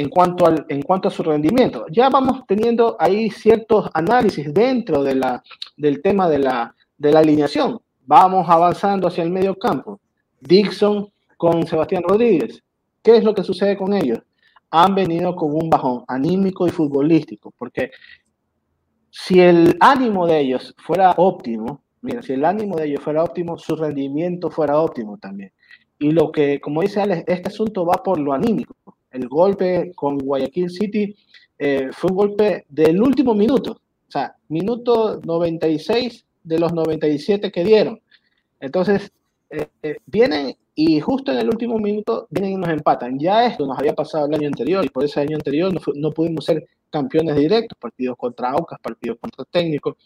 en, 0.00 0.08
cuanto 0.08 0.46
al, 0.46 0.64
en 0.68 0.82
cuanto 0.82 1.08
a 1.08 1.10
su 1.10 1.22
rendimiento. 1.22 1.86
Ya 1.90 2.08
vamos 2.08 2.42
teniendo 2.46 2.96
ahí 2.98 3.30
ciertos 3.30 3.90
análisis 3.94 4.52
dentro 4.52 5.02
de 5.02 5.14
la, 5.14 5.42
del 5.76 6.00
tema 6.02 6.28
de 6.28 6.38
la, 6.38 6.74
de 6.96 7.12
la 7.12 7.20
alineación. 7.20 7.80
Vamos 8.06 8.48
avanzando 8.48 9.08
hacia 9.08 9.24
el 9.24 9.30
medio 9.30 9.54
campo. 9.56 10.00
Dixon 10.40 11.08
con 11.36 11.66
Sebastián 11.66 12.02
Rodríguez. 12.02 12.62
¿Qué 13.02 13.16
es 13.16 13.24
lo 13.24 13.34
que 13.34 13.44
sucede 13.44 13.76
con 13.76 13.92
ellos? 13.92 14.20
Han 14.70 14.94
venido 14.94 15.34
con 15.34 15.54
un 15.54 15.68
bajón 15.68 16.04
anímico 16.06 16.66
y 16.66 16.70
futbolístico, 16.70 17.52
porque 17.58 17.90
si 19.10 19.40
el 19.40 19.76
ánimo 19.80 20.26
de 20.26 20.40
ellos 20.40 20.74
fuera 20.78 21.14
óptimo, 21.16 21.82
Mira, 22.02 22.22
si 22.22 22.32
el 22.32 22.44
ánimo 22.44 22.76
de 22.76 22.86
ellos 22.86 23.02
fuera 23.02 23.22
óptimo, 23.22 23.58
su 23.58 23.76
rendimiento 23.76 24.50
fuera 24.50 24.78
óptimo 24.80 25.18
también. 25.18 25.52
Y 25.98 26.12
lo 26.12 26.32
que, 26.32 26.60
como 26.60 26.80
dice 26.80 27.00
Alex, 27.00 27.24
este 27.26 27.48
asunto 27.48 27.84
va 27.84 28.02
por 28.02 28.18
lo 28.18 28.32
anímico. 28.32 28.74
El 29.10 29.28
golpe 29.28 29.92
con 29.94 30.18
Guayaquil 30.18 30.70
City 30.70 31.14
eh, 31.58 31.90
fue 31.92 32.10
un 32.10 32.16
golpe 32.16 32.64
del 32.68 33.02
último 33.02 33.34
minuto, 33.34 33.72
o 33.72 34.10
sea, 34.10 34.34
minuto 34.48 35.20
96 35.24 36.24
de 36.42 36.58
los 36.58 36.72
97 36.72 37.50
que 37.52 37.64
dieron. 37.64 38.00
Entonces, 38.60 39.12
eh, 39.50 39.66
eh, 39.82 39.96
vienen 40.06 40.56
y 40.74 41.00
justo 41.00 41.32
en 41.32 41.38
el 41.38 41.48
último 41.48 41.78
minuto 41.78 42.26
vienen 42.30 42.52
y 42.52 42.56
nos 42.56 42.70
empatan. 42.70 43.18
Ya 43.18 43.44
esto 43.46 43.66
nos 43.66 43.78
había 43.78 43.94
pasado 43.94 44.26
el 44.26 44.34
año 44.34 44.46
anterior 44.46 44.84
y 44.84 44.88
por 44.88 45.04
ese 45.04 45.20
año 45.20 45.36
anterior 45.36 45.72
no, 45.94 46.10
pudimos 46.12 46.44
ser 46.44 46.66
campeones 46.88 47.36
directos, 47.36 47.76
partidos 47.78 48.16
contra 48.16 48.50
Aucas, 48.50 48.78
partidos 48.80 49.18
contra 49.20 49.44
técnicos. 49.44 49.96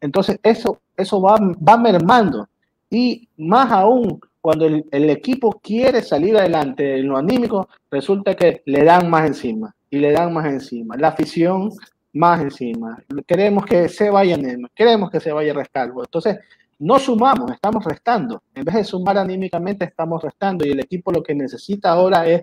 Entonces, 0.00 0.38
eso, 0.42 0.80
eso 0.96 1.20
va, 1.20 1.36
va 1.36 1.76
mermando. 1.76 2.48
Y 2.90 3.28
más 3.36 3.72
aún, 3.72 4.20
cuando 4.44 4.66
el, 4.66 5.08
equipo 5.08 5.58
quiere 5.62 6.02
salir 6.02 6.36
adelante 6.36 6.98
en 6.98 7.08
lo 7.08 7.16
anímico, 7.16 7.66
resulta 7.90 8.34
que 8.34 8.60
le 8.66 8.84
dan 8.84 9.08
más 9.08 9.26
encima 9.26 9.74
y 9.88 9.96
le 9.96 10.12
dan 10.12 10.34
más 10.34 10.44
encima. 10.44 10.98
La 10.98 11.08
afición 11.08 11.70
más 12.12 12.42
encima. 12.42 13.02
Queremos 13.26 13.64
que 13.64 13.88
se 13.88 14.10
vaya 14.10 14.36
Nemo, 14.36 14.68
queremos 14.74 15.10
que 15.10 15.18
se 15.18 15.32
vaya 15.32 15.54
Rescalvo. 15.54 16.04
Entonces, 16.04 16.40
no 16.78 16.98
sumamos, 16.98 17.52
estamos 17.52 17.86
restando. 17.86 18.42
En 18.54 18.66
vez 18.66 18.74
de 18.74 18.84
sumar 18.84 19.16
anímicamente, 19.16 19.86
estamos 19.86 20.22
restando. 20.22 20.66
Y 20.66 20.72
el 20.72 20.80
equipo 20.80 21.10
lo 21.10 21.22
que 21.22 21.34
necesita 21.34 21.92
ahora 21.92 22.26
es 22.26 22.42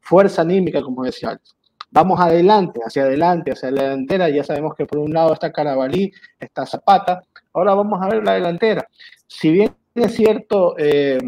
fuerza 0.00 0.40
anímica, 0.40 0.80
como 0.80 1.04
decía 1.04 1.32
antes. 1.32 1.54
Vamos 1.90 2.18
adelante, 2.18 2.80
hacia 2.82 3.02
adelante, 3.02 3.52
hacia 3.52 3.70
la 3.70 3.82
delantera. 3.82 4.30
Ya 4.30 4.42
sabemos 4.42 4.74
que 4.74 4.86
por 4.86 5.00
un 5.00 5.12
lado 5.12 5.34
está 5.34 5.52
Carabalí, 5.52 6.10
está 6.40 6.64
Zapata. 6.64 7.20
Ahora 7.52 7.74
vamos 7.74 8.00
a 8.00 8.08
ver 8.08 8.24
la 8.24 8.32
delantera. 8.32 8.88
Si 9.26 9.50
bien 9.50 9.74
es 9.94 10.14
cierto, 10.14 10.74
eh, 10.78 11.18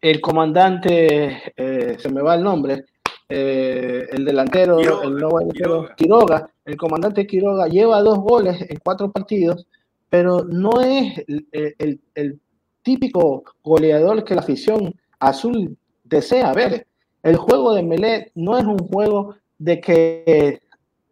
el 0.00 0.20
comandante, 0.20 1.52
eh, 1.56 1.96
se 1.98 2.08
me 2.10 2.22
va 2.22 2.34
el 2.34 2.42
nombre, 2.42 2.84
eh, 3.28 4.06
el 4.10 4.24
delantero, 4.24 4.78
el 5.02 5.14
nuevo 5.14 5.38
delantero, 5.38 5.88
Quiroga. 5.96 6.50
el 6.64 6.76
comandante 6.76 7.26
Quiroga 7.26 7.66
lleva 7.66 8.02
dos 8.02 8.18
goles 8.18 8.60
en 8.68 8.78
cuatro 8.82 9.10
partidos, 9.10 9.66
pero 10.08 10.44
no 10.44 10.80
es 10.80 11.24
el, 11.26 12.40
típico 12.82 13.44
goleador 13.62 14.24
que 14.24 14.34
la 14.34 14.40
afición 14.40 14.92
azul 15.20 15.76
desea 16.02 16.52
ver. 16.52 16.88
El 17.22 17.36
juego 17.36 17.74
de 17.74 17.84
Melé 17.84 18.32
no 18.34 18.58
es 18.58 18.64
un 18.64 18.78
juego 18.78 19.36
de 19.56 19.80
que 19.80 20.60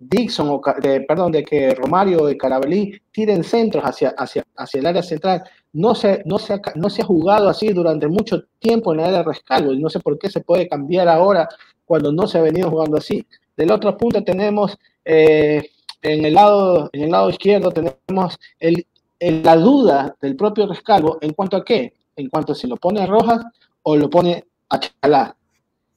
Dixon, 0.00 0.48
o 0.48 0.61
perdón, 1.06 1.30
de 1.30 1.44
que 1.44 1.74
Romario 1.74 2.28
y 2.28 2.37
Carabelí 2.37 3.00
tiren 3.12 3.44
centros 3.44 3.85
hacia, 3.85 4.09
hacia, 4.11 4.44
hacia 4.56 4.80
el 4.80 4.87
área 4.87 5.02
central. 5.02 5.44
No 5.72 5.94
se, 5.94 6.22
no, 6.24 6.38
se 6.38 6.54
ha, 6.54 6.61
no 6.74 6.90
se 6.90 7.02
ha 7.02 7.04
jugado 7.04 7.48
así 7.48 7.72
durante 7.72 8.09
mucho 8.09 8.44
tiempo 8.59 8.92
en 8.92 9.00
el 9.00 9.06
área 9.06 9.18
de 9.18 9.24
rescalvo 9.24 9.72
y 9.72 9.78
no 9.78 9.88
sé 9.88 10.00
por 10.00 10.18
qué 10.18 10.28
se 10.28 10.40
puede 10.40 10.68
cambiar 10.68 11.09
ahora 11.09 11.48
cuando 11.85 12.12
no 12.12 12.26
se 12.26 12.38
ha 12.38 12.42
venido 12.42 12.70
jugando 12.70 12.96
así. 12.96 13.24
Del 13.56 13.70
otro 13.70 13.96
punto 13.96 14.22
tenemos 14.24 14.76
eh, 15.04 15.70
en, 16.02 16.24
el 16.24 16.35
lado, 16.35 16.90
en 16.92 17.02
el 17.02 17.11
lado 17.11 17.30
izquierdo 17.30 17.70
tenemos 17.70 18.38
el, 18.59 18.85
la 19.20 19.56
duda 19.56 20.16
del 20.20 20.37
propio 20.37 20.66
Rescalvo 20.66 21.18
en 21.20 21.33
cuanto 21.35 21.56
a 21.56 21.64
qué, 21.64 21.94
en 22.16 22.28
cuanto 22.28 22.52
a 22.52 22.56
si 22.56 22.66
lo 22.66 22.76
pone 22.76 23.00
a 23.00 23.06
Rojas 23.06 23.44
o 23.83 23.96
lo 23.96 24.11
pone 24.11 24.44
a 24.70 24.80
Chalá. 24.80 25.37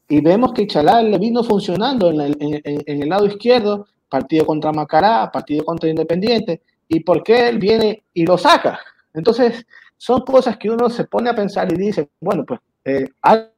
Y 0.07 0.21
vemos 0.21 0.53
que 0.53 0.67
Chalá 0.67 1.01
le 1.01 1.17
vino 1.17 1.43
funcionando 1.43 2.11
en, 2.11 2.35
en 2.41 3.03
el 3.03 3.09
lado 3.09 3.25
izquierdo 3.25 3.87
partido 4.13 4.45
contra 4.45 4.71
Macará, 4.71 5.31
partido 5.31 5.65
contra 5.65 5.89
Independiente, 5.89 6.61
y 6.87 6.99
por 6.99 7.23
qué 7.23 7.49
él 7.49 7.57
viene 7.57 8.03
y 8.13 8.27
lo 8.27 8.37
saca. 8.37 8.79
Entonces, 9.13 9.65
son 9.97 10.21
cosas 10.21 10.57
que 10.57 10.69
uno 10.69 10.89
se 10.89 11.05
pone 11.05 11.29
a 11.29 11.35
pensar 11.35 11.71
y 11.71 11.77
dice, 11.77 12.09
bueno, 12.19 12.43
pues 12.45 12.59
eh, 12.83 13.07
algo 13.21 13.49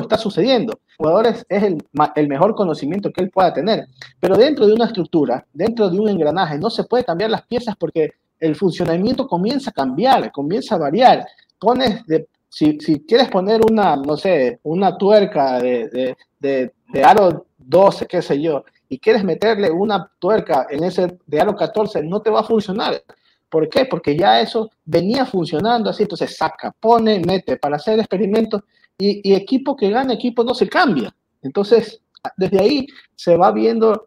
está 0.00 0.16
sucediendo. 0.16 0.80
Jugadores 0.96 1.44
es 1.48 1.62
el, 1.62 2.28
mejor 2.28 2.54
conocimiento 2.54 3.10
que 3.12 3.22
él 3.22 3.30
pueda 3.30 3.52
tener, 3.52 3.86
pero 4.20 4.36
dentro 4.36 4.66
de 4.66 4.74
una 4.74 4.86
estructura, 4.86 5.44
dentro 5.52 5.90
de 5.90 5.98
un 5.98 6.08
engranaje, 6.08 6.58
no 6.58 6.70
se 6.70 6.84
puede 6.84 7.04
cambiar 7.04 7.30
las 7.30 7.46
piezas 7.46 7.74
porque 7.76 8.12
el 8.38 8.54
funcionamiento 8.54 9.26
comienza 9.26 9.70
a 9.70 9.74
cambiar, 9.74 10.30
comienza 10.30 10.76
a 10.76 10.78
variar. 10.78 11.26
Pones 11.58 12.06
de, 12.06 12.28
si, 12.48 12.78
si 12.80 13.00
quieres 13.00 13.28
poner 13.28 13.60
una, 13.68 13.96
no 13.96 14.16
sé, 14.16 14.60
una 14.62 14.96
tuerca 14.96 15.60
de, 15.60 15.88
de, 15.88 16.16
de, 16.38 16.72
de 16.92 17.04
aro 17.04 17.46
12, 17.58 18.06
qué 18.06 18.22
sé 18.22 18.40
yo, 18.40 18.64
y 18.92 18.98
quieres 18.98 19.24
meterle 19.24 19.70
una 19.70 20.06
tuerca 20.18 20.66
en 20.68 20.84
ese 20.84 21.18
aro 21.40 21.56
14, 21.56 22.02
no 22.02 22.20
te 22.20 22.28
va 22.28 22.40
a 22.40 22.44
funcionar. 22.44 23.02
¿Por 23.48 23.66
qué? 23.70 23.86
Porque 23.86 24.14
ya 24.14 24.38
eso 24.42 24.70
venía 24.84 25.24
funcionando 25.24 25.88
así, 25.88 26.02
entonces 26.02 26.36
saca, 26.36 26.70
pone, 26.78 27.18
mete 27.20 27.56
para 27.56 27.76
hacer 27.76 27.98
experimentos 27.98 28.60
y, 28.98 29.32
equipo 29.32 29.74
que 29.74 29.88
gana, 29.88 30.12
equipo 30.12 30.44
no 30.44 30.52
se 30.52 30.68
cambia. 30.68 31.10
Entonces, 31.40 32.02
desde 32.36 32.60
ahí 32.60 32.86
se 33.16 33.34
va 33.34 33.50
viendo 33.50 34.06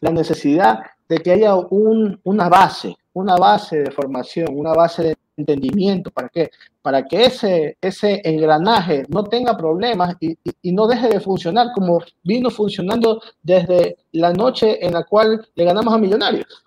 la 0.00 0.10
necesidad 0.10 0.80
de 1.08 1.18
que 1.18 1.30
haya 1.30 1.54
un, 1.54 2.18
una 2.24 2.48
base, 2.48 2.96
una 3.12 3.36
base 3.36 3.84
de 3.84 3.90
formación, 3.92 4.48
una 4.50 4.72
base 4.72 5.04
de 5.04 5.16
entendimiento, 5.36 6.10
¿para 6.10 6.28
qué? 6.28 6.50
Para 6.82 7.04
que 7.04 7.24
ese, 7.24 7.76
ese 7.80 8.20
engranaje 8.24 9.04
no 9.08 9.24
tenga 9.24 9.56
problemas 9.56 10.16
y, 10.20 10.36
no 10.72 10.86
deje 10.86 11.08
de 11.08 11.20
funcionar 11.20 11.68
como 11.74 12.02
vino 12.22 12.50
funcionando 12.50 13.22
desde 13.42 13.96
la 14.12 14.32
noche 14.32 14.84
en 14.84 14.92
la 14.92 15.04
cual 15.04 15.46
le 15.54 15.64
ganamos 15.64 15.94
a 15.94 15.98
Millonarios. 15.98 16.64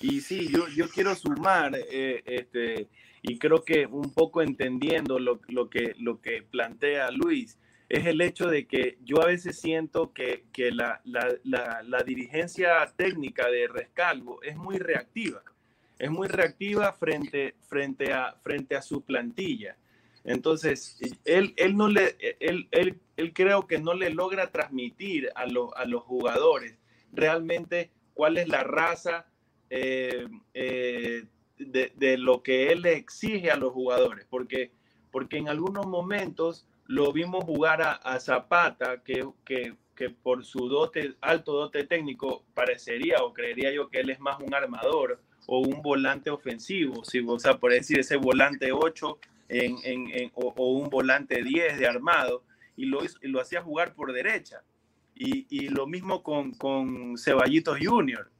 Y 0.00 0.20
sí, 0.20 0.48
yo, 0.50 0.68
yo 0.76 0.88
quiero 0.88 1.14
sumar, 1.14 1.72
eh, 1.74 2.22
este, 2.26 2.88
y 3.22 3.38
creo 3.38 3.64
que 3.64 3.86
un 3.86 4.12
poco 4.12 4.42
entendiendo 4.42 5.18
lo, 5.18 5.40
lo, 5.48 5.70
que, 5.70 5.94
lo 5.98 6.20
que 6.20 6.42
plantea 6.42 7.10
Luis, 7.10 7.58
es 7.88 8.04
el 8.06 8.20
hecho 8.20 8.48
de 8.48 8.66
que 8.66 8.98
yo 9.04 9.22
a 9.22 9.26
veces 9.26 9.60
siento 9.60 10.12
que, 10.12 10.44
que 10.52 10.72
la, 10.72 11.00
la, 11.04 11.28
la, 11.44 11.82
la, 11.84 12.02
dirigencia 12.02 12.92
técnica 12.96 13.48
de 13.48 13.68
Rescalvo 13.68 14.42
es 14.42 14.56
muy 14.56 14.78
reactiva 14.78 15.40
es 15.98 16.10
muy 16.10 16.28
reactiva 16.28 16.92
frente, 16.92 17.54
frente, 17.68 18.12
a, 18.12 18.36
frente 18.42 18.76
a 18.76 18.82
su 18.82 19.02
plantilla. 19.02 19.76
Entonces, 20.24 20.98
él, 21.24 21.54
él, 21.56 21.76
no 21.76 21.88
le, 21.88 22.16
él, 22.40 22.68
él, 22.72 22.98
él 23.16 23.32
creo 23.32 23.66
que 23.66 23.78
no 23.78 23.94
le 23.94 24.10
logra 24.10 24.50
transmitir 24.50 25.30
a, 25.34 25.42
a 25.42 25.84
los 25.84 26.02
jugadores 26.02 26.76
realmente 27.12 27.90
cuál 28.12 28.36
es 28.36 28.48
la 28.48 28.64
raza 28.64 29.26
eh, 29.70 30.26
eh, 30.54 31.24
de, 31.58 31.92
de, 31.96 32.18
lo 32.18 32.42
que 32.42 32.70
él 32.70 32.82
le 32.82 32.94
exige 32.94 33.50
a 33.50 33.56
los 33.56 33.72
jugadores, 33.72 34.26
porque, 34.28 34.72
porque 35.10 35.38
en 35.38 35.48
algunos 35.48 35.86
momentos 35.86 36.66
lo 36.86 37.12
vimos 37.12 37.44
jugar 37.44 37.82
a, 37.82 37.92
a 37.92 38.20
Zapata, 38.20 39.02
que, 39.02 39.26
que, 39.44 39.74
que, 39.94 40.10
por 40.10 40.44
su 40.44 40.68
dote, 40.68 41.14
alto 41.20 41.52
dote 41.52 41.84
técnico 41.84 42.44
parecería 42.54 43.22
o 43.22 43.32
creería 43.32 43.72
yo 43.72 43.88
que 43.88 44.00
él 44.00 44.10
es 44.10 44.20
más 44.20 44.38
un 44.40 44.54
armador 44.54 45.20
o 45.46 45.60
un 45.60 45.82
volante 45.82 46.30
ofensivo, 46.30 47.04
si, 47.04 47.20
o 47.20 47.38
sea, 47.38 47.58
por 47.58 47.72
decir 47.72 48.00
ese 48.00 48.16
volante 48.16 48.72
8 48.72 49.18
en, 49.48 49.76
en, 49.84 50.30
o, 50.34 50.72
un 50.72 50.90
volante 50.90 51.42
10 51.42 51.78
de 51.78 51.86
armado, 51.86 52.42
y 52.76 52.86
lo, 52.86 53.00
hacía 53.40 53.62
jugar 53.62 53.94
por 53.94 54.12
derecha. 54.12 54.62
Y, 55.14 55.68
lo 55.68 55.86
mismo 55.86 56.22
con, 56.22 56.52
con 56.52 57.16
Ceballitos 57.16 57.78
Junior. 57.80 58.30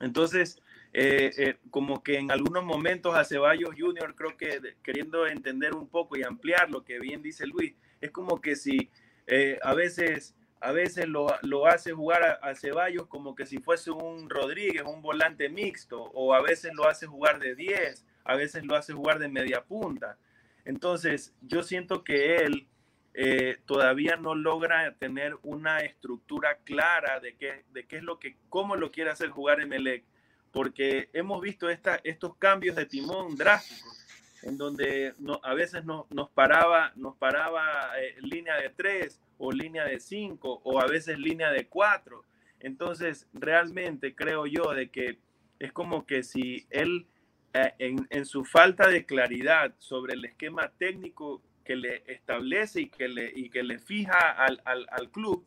Entonces, 0.00 0.60
eh, 0.92 1.30
eh, 1.36 1.56
como 1.70 2.02
que 2.02 2.18
en 2.18 2.30
algunos 2.30 2.64
momentos 2.64 3.14
a 3.14 3.24
Ceballos 3.24 3.74
Junior, 3.78 4.14
creo 4.14 4.36
que 4.36 4.60
queriendo 4.82 5.26
entender 5.26 5.74
un 5.74 5.88
poco 5.88 6.16
y 6.16 6.22
ampliar 6.22 6.70
lo 6.70 6.84
que 6.84 6.98
bien 6.98 7.22
dice 7.22 7.46
Luis, 7.46 7.74
es 8.00 8.10
como 8.10 8.40
que 8.40 8.56
si 8.56 8.90
eh, 9.26 9.58
a 9.62 9.74
veces 9.74 10.34
a 10.60 10.72
veces 10.72 11.06
lo, 11.06 11.28
hace 11.66 11.92
jugar 11.92 12.38
a, 12.42 12.54
Ceballos 12.54 13.06
como 13.06 13.34
que 13.34 13.46
si 13.46 13.58
fuese 13.58 13.90
un 13.90 14.28
Rodríguez, 14.28 14.82
un 14.84 15.02
volante 15.02 15.48
mixto, 15.48 16.02
o 16.02 16.34
a 16.34 16.42
veces 16.42 16.72
lo 16.74 16.88
hace 16.88 17.06
jugar 17.06 17.38
de 17.38 17.54
10, 17.54 18.04
a 18.24 18.34
veces 18.36 18.64
lo 18.64 18.76
hace 18.76 18.92
jugar 18.92 19.18
de 19.18 19.28
media 19.28 19.62
punta. 19.64 20.18
Entonces, 20.64 21.34
yo 21.42 21.62
siento 21.62 22.02
que 22.02 22.36
él 22.36 22.68
eh, 23.14 23.58
todavía 23.66 24.16
no 24.16 24.34
logra 24.34 24.94
tener 24.98 25.36
una 25.42 25.80
estructura 25.80 26.58
clara 26.64 27.20
de 27.20 27.36
qué, 27.36 27.64
de 27.72 27.86
qué 27.86 27.98
es 27.98 28.02
lo 28.02 28.18
que, 28.18 28.36
cómo 28.48 28.76
lo 28.76 28.90
quiere 28.90 29.10
hacer 29.10 29.30
jugar 29.30 29.60
Emelec, 29.60 30.04
porque 30.50 31.08
hemos 31.12 31.40
visto 31.40 31.70
esta, 31.70 32.00
estos 32.04 32.36
cambios 32.36 32.76
de 32.76 32.86
timón 32.86 33.36
drásticos 33.36 34.04
en 34.42 34.56
donde 34.56 35.14
a 35.42 35.54
veces 35.54 35.84
no, 35.84 36.06
nos 36.10 36.30
paraba, 36.30 36.92
nos 36.96 37.16
paraba 37.16 37.90
eh, 38.00 38.16
línea 38.20 38.56
de 38.56 38.70
tres 38.70 39.20
o 39.38 39.52
línea 39.52 39.84
de 39.84 40.00
cinco 40.00 40.60
o 40.64 40.80
a 40.80 40.86
veces 40.86 41.18
línea 41.18 41.50
de 41.50 41.66
cuatro. 41.66 42.24
Entonces, 42.60 43.28
realmente 43.32 44.14
creo 44.14 44.46
yo 44.46 44.74
de 44.74 44.90
que 44.90 45.18
es 45.58 45.72
como 45.72 46.06
que 46.06 46.22
si 46.22 46.66
él, 46.70 47.06
eh, 47.54 47.72
en, 47.78 48.06
en, 48.10 48.26
su 48.26 48.44
falta 48.44 48.88
de 48.88 49.06
claridad 49.06 49.74
sobre 49.78 50.14
el 50.14 50.24
esquema 50.24 50.72
técnico 50.78 51.42
que 51.64 51.76
le 51.76 52.02
establece 52.06 52.82
y 52.82 52.88
que 52.88 53.08
le, 53.08 53.32
y 53.34 53.50
que 53.50 53.62
le 53.62 53.78
fija 53.78 54.30
al, 54.30 54.60
al, 54.64 54.86
al 54.90 55.10
club, 55.10 55.44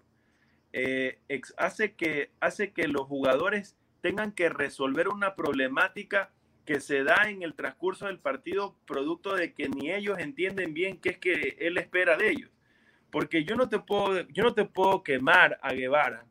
eh, 0.74 1.20
hace, 1.58 1.94
que, 1.94 2.32
hace 2.40 2.72
que 2.72 2.88
los 2.88 3.08
jugadores 3.08 3.76
tengan 4.02 4.32
que 4.32 4.50
resolver 4.50 5.10
una 5.10 5.36
problemática 5.36 6.32
que 6.66 6.80
se 6.80 7.04
da 7.04 7.30
en 7.30 7.44
el 7.44 7.54
transcurso 7.56 8.06
del 8.06 8.20
partido 8.20 8.76
producto 8.86 9.36
de 9.36 9.54
que 9.54 9.68
ni 9.68 9.92
ellos 9.92 10.20
entienden 10.20 10.74
bien 10.74 11.00
qué 11.00 11.10
es 11.10 11.18
que 11.18 11.58
él 11.60 11.78
espera 11.78 12.18
de 12.18 12.30
ellos. 12.30 12.50
Porque 13.12 13.44
yo 13.44 13.56
no 13.56 13.68
te 13.70 13.80
puedo, 13.80 14.22
yo 14.30 14.44
no 14.44 14.54
te 14.54 14.66
puedo 14.66 15.04
quemar 15.04 15.60
a 15.62 15.74
Guevara, 15.74 16.26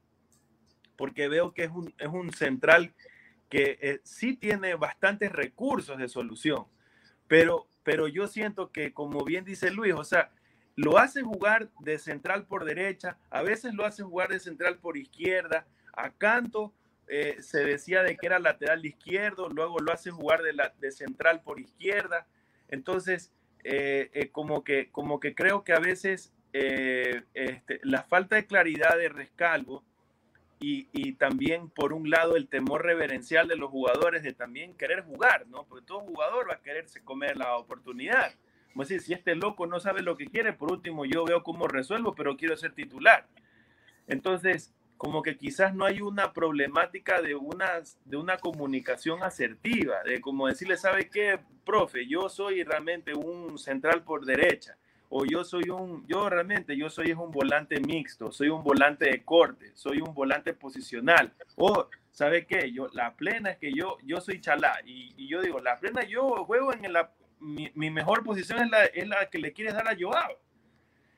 porque 0.96 1.28
veo 1.28 1.52
que 1.52 1.64
es 1.64 1.70
un, 1.70 1.94
es 1.98 2.08
un 2.08 2.32
central 2.32 2.94
que 3.48 3.78
eh, 3.80 4.00
sí 4.04 4.36
tiene 4.36 4.74
bastantes 4.74 5.30
recursos 5.30 5.98
de 5.98 6.08
solución, 6.08 6.66
pero, 7.28 7.68
pero 7.82 8.08
yo 8.08 8.26
siento 8.26 8.70
que, 8.72 8.92
como 8.92 9.24
bien 9.24 9.44
dice 9.44 9.70
Luis, 9.70 9.94
o 9.94 10.04
sea, 10.04 10.30
lo 10.76 10.98
hace 10.98 11.22
jugar 11.22 11.70
de 11.80 11.98
central 11.98 12.46
por 12.46 12.64
derecha, 12.64 13.18
a 13.28 13.42
veces 13.42 13.74
lo 13.74 13.84
hace 13.84 14.02
jugar 14.02 14.30
de 14.30 14.40
central 14.40 14.78
por 14.78 14.96
izquierda, 14.96 15.66
a 15.92 16.10
Canto 16.10 16.72
eh, 17.08 17.42
se 17.42 17.64
decía 17.64 18.02
de 18.02 18.16
que 18.16 18.26
era 18.26 18.38
lateral 18.38 18.86
izquierdo, 18.86 19.48
luego 19.48 19.80
lo 19.80 19.92
hace 19.92 20.10
jugar 20.10 20.42
de, 20.42 20.52
la, 20.52 20.72
de 20.78 20.92
central 20.92 21.42
por 21.42 21.58
izquierda. 21.58 22.28
Entonces, 22.68 23.32
eh, 23.64 24.30
como, 24.32 24.62
que, 24.62 24.90
como 24.92 25.18
que 25.18 25.34
creo 25.34 25.64
que 25.64 25.72
a 25.72 25.80
veces 25.80 26.32
este, 26.52 27.80
la 27.82 28.02
falta 28.02 28.36
de 28.36 28.46
claridad 28.46 28.96
de 28.96 29.08
Rescalvo 29.08 29.84
y, 30.62 31.12
también 31.12 31.70
por 31.70 31.94
un 31.94 32.10
lado 32.10 32.36
el 32.36 32.48
temor 32.48 32.84
reverencial 32.84 33.48
de 33.48 33.56
los 33.56 33.70
jugadores 33.70 34.22
de 34.22 34.34
también 34.34 34.74
querer 34.74 35.02
jugar, 35.02 35.46
¿no? 35.48 35.64
Porque 35.64 35.86
todo 35.86 36.00
jugador 36.00 36.50
va 36.50 36.54
a 36.54 36.60
quererse 36.60 37.02
comer 37.02 37.38
la 37.38 37.56
oportunidad. 37.56 38.34
Como 38.72 38.84
decir, 38.84 39.00
si 39.00 39.14
este 39.14 39.34
loco 39.34 39.66
no 39.66 39.80
sabe 39.80 40.02
lo 40.02 40.16
que 40.16 40.26
quiere, 40.26 40.52
por 40.52 40.70
último 40.70 41.06
yo 41.06 41.24
veo 41.24 41.42
cómo 41.42 41.66
resuelvo, 41.66 42.14
pero 42.14 42.36
quiero 42.36 42.56
ser 42.58 42.72
titular. 42.72 43.26
Entonces, 44.06 44.74
como 44.98 45.22
que 45.22 45.38
quizás 45.38 45.74
no 45.74 45.86
hay 45.86 46.02
una 46.02 46.34
problemática 46.34 47.22
de 47.22 47.34
una, 47.34 47.80
de 48.04 48.16
una 48.18 48.36
comunicación 48.36 49.22
asertiva, 49.22 50.02
de 50.02 50.20
como 50.20 50.46
decirle, 50.46 50.76
¿sabe 50.76 51.08
qué, 51.08 51.40
profe? 51.64 52.06
Yo 52.06 52.28
soy 52.28 52.64
realmente 52.64 53.14
un 53.14 53.58
central 53.58 54.04
por 54.04 54.26
derecha 54.26 54.76
o 55.12 55.24
yo 55.24 55.44
soy 55.44 55.68
un, 55.70 56.06
yo 56.06 56.28
realmente, 56.30 56.76
yo 56.76 56.88
soy 56.88 57.12
un 57.12 57.32
volante 57.32 57.80
mixto, 57.80 58.30
soy 58.30 58.48
un 58.48 58.62
volante 58.62 59.10
de 59.10 59.24
corte, 59.24 59.72
soy 59.74 60.00
un 60.00 60.14
volante 60.14 60.54
posicional, 60.54 61.32
o, 61.56 61.88
¿sabe 62.12 62.46
qué? 62.46 62.70
Yo, 62.72 62.86
la 62.92 63.12
plena 63.14 63.50
es 63.50 63.58
que 63.58 63.72
yo, 63.72 63.98
yo 64.04 64.20
soy 64.20 64.40
chalá, 64.40 64.72
y, 64.84 65.26
yo 65.28 65.42
digo, 65.42 65.58
la 65.58 65.78
plena 65.78 66.04
yo 66.04 66.44
juego 66.44 66.72
en 66.72 66.92
la, 66.92 67.10
mi, 67.40 67.90
mejor 67.90 68.22
posición 68.22 68.60
es 68.60 68.70
la, 68.70 68.84
es 68.84 69.08
la 69.08 69.28
que 69.28 69.38
le 69.38 69.52
quieres 69.52 69.74
dar 69.74 69.88
a 69.88 69.96
Joao. 69.98 70.38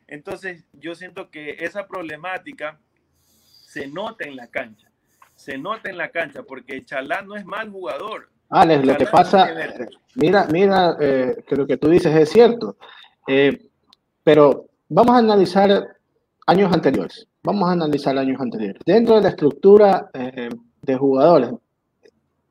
Entonces, 0.07 0.65
yo 0.73 0.95
siento 0.95 1.31
que 1.31 1.57
esa 1.61 1.87
problemática 1.87 2.79
se 3.25 3.87
nota 3.89 4.25
en 4.25 4.37
la 4.37 4.47
cancha, 4.47 4.91
se 5.35 5.59
nota 5.59 5.91
en 5.91 5.99
la 5.99 6.09
cancha, 6.09 6.43
porque 6.43 6.83
Chalá 6.85 7.23
no 7.23 7.37
es 7.37 7.45
mal 7.45 7.71
jugador. 7.71 8.31
Alex, 8.49 8.87
lo 8.87 8.97
que 8.97 9.07
pasa, 9.07 9.51
mira, 10.15 10.47
mira, 10.51 10.97
eh, 11.01 11.45
que 11.47 11.57
lo 11.57 11.67
que 11.67 11.77
tú 11.77 11.89
dices 11.89 12.15
es 12.15 12.31
cierto. 12.31 12.77
Eh, 13.27 13.71
pero 14.25 14.67
vamos 14.89 15.15
a 15.15 15.19
analizar 15.19 15.89
años 16.47 16.73
anteriores. 16.73 17.27
Vamos 17.43 17.69
a 17.69 17.73
analizar 17.73 18.17
años 18.17 18.41
anteriores. 18.41 18.81
Dentro 18.87 19.17
de 19.17 19.23
la 19.23 19.29
estructura 19.31 20.11
eh, 20.15 20.49
de 20.83 20.97
jugadores, 20.97 21.51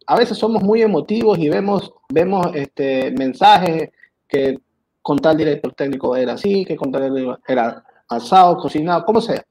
a 0.07 0.17
veces 0.17 0.37
somos 0.37 0.61
muy 0.63 0.81
emotivos 0.81 1.37
y 1.39 1.47
vemos, 1.47 1.93
vemos 2.09 2.47
este, 2.53 3.11
mensajes 3.11 3.89
que 4.27 4.59
con 5.01 5.17
tal 5.19 5.37
director 5.37 5.73
técnico 5.73 6.15
era 6.15 6.33
así, 6.33 6.65
que 6.65 6.75
con 6.75 6.91
tal 6.91 7.37
era 7.47 7.83
asado, 8.09 8.57
cocinado, 8.57 9.05
como 9.05 9.21
sea. 9.21 9.43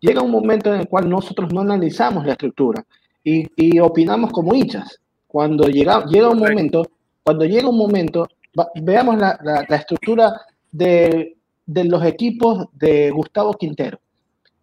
Llega 0.00 0.22
un 0.22 0.30
momento 0.30 0.72
en 0.72 0.80
el 0.80 0.88
cual 0.88 1.08
nosotros 1.08 1.52
no 1.52 1.62
analizamos 1.62 2.24
la 2.24 2.32
estructura 2.32 2.84
y, 3.24 3.78
opinamos 3.80 4.30
como 4.30 4.54
hinchas. 4.54 5.00
Cuando 5.26 5.68
llega, 5.68 6.06
llega 6.06 6.30
un 6.30 6.38
momento, 6.38 6.88
cuando 7.24 7.44
llega 7.44 7.68
un 7.68 7.76
momento, 7.76 8.28
veamos 8.76 9.18
la, 9.18 9.38
la 9.68 9.76
estructura 9.76 10.40
de 10.70 11.37
de 11.68 11.84
los 11.84 12.02
equipos 12.02 12.66
de 12.72 13.10
Gustavo 13.10 13.52
Quintero. 13.52 14.00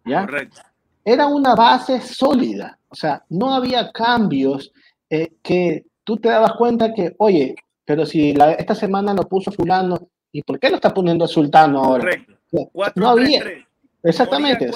¿ya? 0.04 0.26
Era 1.04 1.28
una 1.28 1.54
base 1.54 2.00
sólida, 2.00 2.78
o 2.88 2.96
sea, 2.96 3.24
no 3.28 3.54
había 3.54 3.92
cambios 3.92 4.72
eh, 5.08 5.34
que 5.40 5.86
tú 6.02 6.16
te 6.16 6.28
dabas 6.28 6.54
cuenta 6.54 6.92
que, 6.92 7.14
oye, 7.18 7.54
pero 7.84 8.04
si 8.04 8.34
esta 8.58 8.74
semana 8.74 9.14
lo 9.14 9.22
puso 9.22 9.52
fulano, 9.52 10.08
¿y 10.32 10.42
por 10.42 10.58
qué 10.58 10.68
lo 10.68 10.76
está 10.76 10.92
poniendo 10.92 11.28
Sultano 11.28 11.84
ahora? 11.84 12.10
no 12.96 13.08
había. 13.08 13.44
Exactamente. 14.02 14.70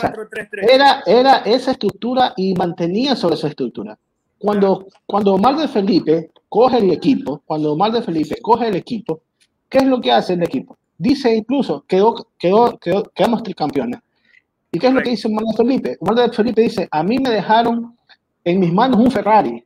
era, 0.62 1.03
era 1.07 1.38
esa 1.38 1.73
estructura 1.73 2.33
y 2.37 2.55
mantenía 2.55 3.16
sobre 3.16 3.35
esa 3.35 3.49
estructura. 3.49 3.99
Cuando, 4.38 4.87
cuando 5.05 5.35
Omar 5.35 5.57
de 5.57 5.69
Felipe 5.69 6.31
coge 6.49 6.79
el 6.79 6.93
equipo, 6.93 7.43
cuando 7.45 7.73
Omar 7.73 7.90
de 7.90 8.03
Felipe 8.03 8.37
coge 8.40 8.69
el 8.69 8.77
equipo, 8.77 9.21
¿qué 9.69 9.79
es 9.79 9.85
lo 9.85 10.01
que 10.01 10.12
hace 10.12 10.35
el 10.35 10.43
equipo? 10.45 10.77
Dice 11.00 11.34
incluso, 11.34 11.82
quedó, 11.88 12.14
quedó, 12.38 12.78
quedó, 12.78 13.04
quedamos 13.14 13.42
tricampeones. 13.42 14.00
¿Y 14.70 14.78
qué 14.78 14.88
es 14.88 14.92
lo 14.92 15.00
que 15.00 15.08
dice 15.08 15.30
Manuel 15.30 15.56
Felipe? 15.56 15.96
Manuel 16.02 16.30
Felipe 16.30 16.60
dice, 16.60 16.86
a 16.90 17.02
mí 17.02 17.18
me 17.18 17.30
dejaron 17.30 17.96
en 18.44 18.60
mis 18.60 18.70
manos 18.70 19.00
un 19.00 19.10
Ferrari. 19.10 19.64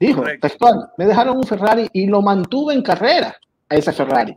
Dijo, 0.00 0.22
textual, 0.40 0.90
me 0.96 1.04
dejaron 1.04 1.36
un 1.36 1.44
Ferrari 1.44 1.86
y 1.92 2.06
lo 2.06 2.22
mantuve 2.22 2.72
en 2.72 2.80
carrera 2.80 3.36
a 3.68 3.74
ese 3.74 3.92
Ferrari. 3.92 4.34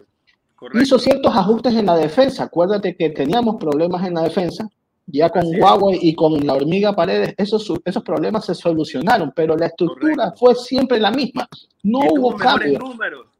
Hizo 0.73 0.99
ciertos 0.99 1.33
ajustes 1.33 1.73
en 1.73 1.85
la 1.85 1.95
defensa. 1.95 2.43
Acuérdate 2.43 2.93
que 2.97 3.09
teníamos 3.11 3.55
problemas 3.55 4.05
en 4.05 4.15
la 4.15 4.23
defensa. 4.23 4.67
Ya 5.05 5.29
con 5.29 5.45
Huawei 5.45 5.97
y 6.01 6.13
con 6.13 6.45
la 6.45 6.55
hormiga 6.55 6.93
paredes, 6.93 7.33
esos, 7.37 7.71
esos 7.85 8.03
problemas 8.03 8.43
se 8.43 8.53
solucionaron, 8.53 9.31
pero 9.33 9.55
la 9.55 9.67
estructura 9.67 10.33
fue 10.37 10.55
siempre 10.55 10.99
la 10.99 11.11
misma. 11.11 11.47
No 11.83 11.99
hubo 11.99 12.35
cambio. 12.35 12.79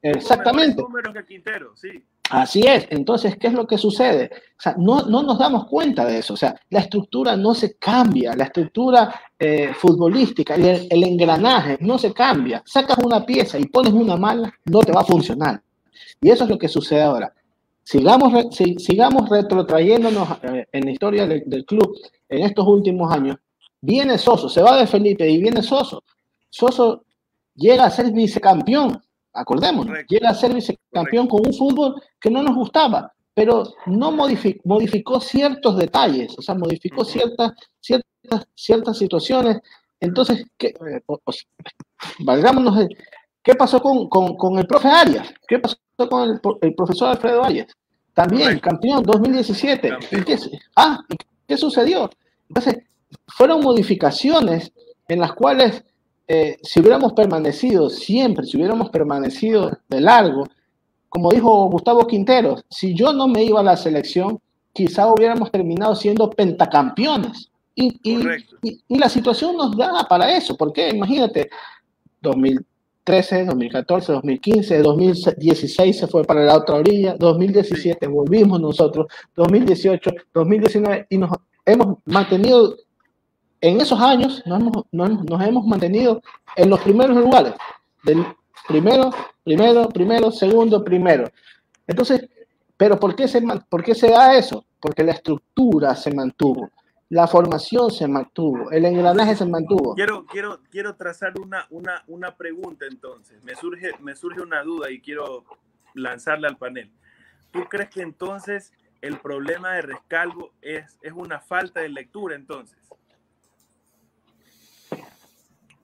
Exactamente. 0.01 0.81
Números 0.81 1.13
que 1.13 1.25
Quintero, 1.25 1.75
sí. 1.75 2.01
Así 2.29 2.61
es. 2.61 2.87
Entonces, 2.89 3.37
¿qué 3.37 3.47
es 3.47 3.53
lo 3.53 3.65
que 3.65 3.77
sucede? 3.77 4.29
O 4.33 4.61
sea, 4.61 4.75
no, 4.77 5.03
no 5.03 5.23
nos 5.23 5.39
damos 5.39 5.65
cuenta 5.67 6.05
de 6.05 6.19
eso. 6.19 6.33
O 6.33 6.37
sea, 6.37 6.59
la 6.69 6.81
estructura 6.81 7.37
no 7.37 7.53
se 7.53 7.77
cambia, 7.77 8.35
la 8.35 8.45
estructura 8.45 9.13
eh, 9.39 9.71
futbolística, 9.73 10.55
el, 10.55 10.87
el, 10.89 11.03
engranaje 11.03 11.77
no 11.81 11.97
se 11.97 12.13
cambia. 12.13 12.61
Sacas 12.65 12.97
una 13.03 13.25
pieza 13.25 13.57
y 13.57 13.65
pones 13.65 13.93
una 13.93 14.17
mala, 14.17 14.53
no 14.65 14.79
te 14.79 14.91
va 14.91 15.01
a 15.01 15.05
funcionar. 15.05 15.61
Y 16.21 16.29
eso 16.29 16.43
es 16.43 16.49
lo 16.49 16.57
que 16.57 16.67
sucede 16.67 17.01
ahora. 17.01 17.33
Sigamos, 17.83 18.53
sigamos 18.79 19.29
retrotrayéndonos 19.29 20.27
eh, 20.43 20.67
en 20.73 20.85
la 20.85 20.91
historia 20.91 21.25
del, 21.25 21.65
club 21.65 21.95
en 22.27 22.43
estos 22.43 22.67
últimos 22.67 23.09
años. 23.13 23.37
Viene 23.79 24.17
Soso, 24.17 24.49
se 24.49 24.61
va 24.61 24.75
de 24.75 24.87
Felipe 24.87 25.29
y 25.29 25.39
viene 25.41 25.63
Soso. 25.63 26.03
Soso 26.49 27.05
llega 27.55 27.85
a 27.85 27.89
ser 27.89 28.11
vicecampeón 28.11 29.01
acordémonos, 29.37 29.97
llega 30.07 30.29
a 30.29 30.33
ser 30.33 30.53
vicecampeón 30.53 31.27
con 31.27 31.45
un 31.45 31.53
fútbol 31.53 32.01
que 32.19 32.29
no 32.29 32.43
nos 32.43 32.55
gustaba, 32.55 33.13
pero 33.33 33.63
no 33.85 34.11
modificó, 34.11 34.61
modificó 34.65 35.19
ciertos 35.19 35.77
detalles, 35.77 36.37
o 36.37 36.41
sea, 36.41 36.55
modificó 36.55 37.05
ciertas, 37.05 37.53
ciertas, 37.79 38.47
ciertas 38.55 38.97
situaciones. 38.97 39.59
Entonces, 39.99 40.45
¿qué, 40.57 40.67
eh, 40.67 41.01
valgámonos, 42.19 42.87
¿qué 43.43 43.55
pasó 43.55 43.79
con, 43.79 44.09
con, 44.09 44.35
con, 44.35 44.57
el 44.57 44.67
profe 44.67 44.87
Arias? 44.87 45.33
¿Qué 45.47 45.59
pasó 45.59 45.77
con 46.09 46.29
el, 46.29 46.39
el 46.61 46.75
profesor 46.75 47.09
Alfredo 47.09 47.43
Arias? 47.43 47.67
También, 48.13 48.57
campeón 48.59 49.03
2017. 49.03 49.91
¿Y 50.11 50.23
qué, 50.23 50.39
ah, 50.75 50.99
¿qué 51.47 51.55
sucedió? 51.55 52.09
Entonces, 52.49 52.79
fueron 53.27 53.61
modificaciones 53.61 54.71
en 55.07 55.19
las 55.19 55.33
cuales 55.33 55.83
eh, 56.27 56.57
si 56.61 56.79
hubiéramos 56.81 57.13
permanecido 57.13 57.89
siempre, 57.89 58.45
si 58.45 58.57
hubiéramos 58.57 58.89
permanecido 58.89 59.71
de 59.87 60.01
largo, 60.01 60.45
como 61.09 61.31
dijo 61.31 61.69
Gustavo 61.69 62.05
Quintero, 62.05 62.57
si 62.69 62.93
yo 62.93 63.13
no 63.13 63.27
me 63.27 63.43
iba 63.43 63.61
a 63.61 63.63
la 63.63 63.77
selección, 63.77 64.39
quizá 64.73 65.07
hubiéramos 65.07 65.51
terminado 65.51 65.95
siendo 65.95 66.29
pentacampeones. 66.29 67.49
Y, 67.75 67.99
y, 68.03 68.97
la 68.97 69.07
situación 69.07 69.55
nos 69.55 69.77
da 69.77 70.05
para 70.09 70.35
eso, 70.35 70.57
porque 70.57 70.89
imagínate, 70.89 71.49
2013, 72.21 73.45
2014, 73.45 74.13
2015, 74.13 74.81
2016 74.81 75.97
se 75.97 76.07
fue 76.07 76.23
para 76.23 76.43
la 76.43 76.57
otra 76.57 76.75
orilla, 76.75 77.15
2017 77.17 78.07
volvimos 78.07 78.59
nosotros, 78.59 79.07
2018, 79.35 80.09
2019 80.33 81.07
y 81.09 81.17
nos 81.19 81.31
hemos 81.65 81.97
mantenido 82.05 82.75
en 83.61 83.81
esos 83.81 83.99
años 83.99 84.43
nos 84.45 84.59
hemos, 84.59 84.85
nos, 84.91 85.41
hemos 85.41 85.65
mantenido 85.65 86.21
en 86.55 86.69
los 86.69 86.79
primeros 86.81 87.17
lugares. 87.17 87.53
Del 88.03 88.25
primero, 88.67 89.11
primero, 89.43 89.89
primero, 89.89 90.31
segundo, 90.31 90.83
primero. 90.83 91.29
Entonces, 91.87 92.29
¿pero 92.75 92.99
por 92.99 93.15
qué, 93.15 93.27
se, 93.27 93.41
por 93.69 93.83
qué 93.83 93.95
se 93.95 94.09
da 94.09 94.35
eso? 94.37 94.65
Porque 94.79 95.03
la 95.03 95.13
estructura 95.13 95.95
se 95.95 96.13
mantuvo, 96.13 96.69
la 97.09 97.27
formación 97.27 97.89
se 97.89 98.07
mantuvo, 98.07 98.69
el 98.71 98.85
engranaje 98.85 99.35
se 99.35 99.45
mantuvo. 99.45 99.95
Quiero, 99.95 100.25
quiero, 100.25 100.59
quiero 100.69 100.95
trazar 100.95 101.33
una, 101.39 101.65
una, 101.69 102.03
una 102.07 102.35
pregunta 102.35 102.85
entonces. 102.89 103.43
Me 103.43 103.55
surge, 103.55 103.91
me 103.99 104.15
surge 104.15 104.41
una 104.41 104.61
duda 104.63 104.91
y 104.91 105.01
quiero 105.01 105.45
lanzarla 105.95 106.47
al 106.49 106.57
panel. 106.57 106.91
¿Tú 107.51 107.63
crees 107.69 107.89
que 107.89 108.01
entonces 108.01 108.73
el 109.01 109.19
problema 109.19 109.73
de 109.73 109.81
Rescalvo 109.81 110.51
es, 110.61 110.97
es 111.01 111.13
una 111.13 111.39
falta 111.39 111.79
de 111.79 111.89
lectura 111.89 112.35
entonces? 112.35 112.77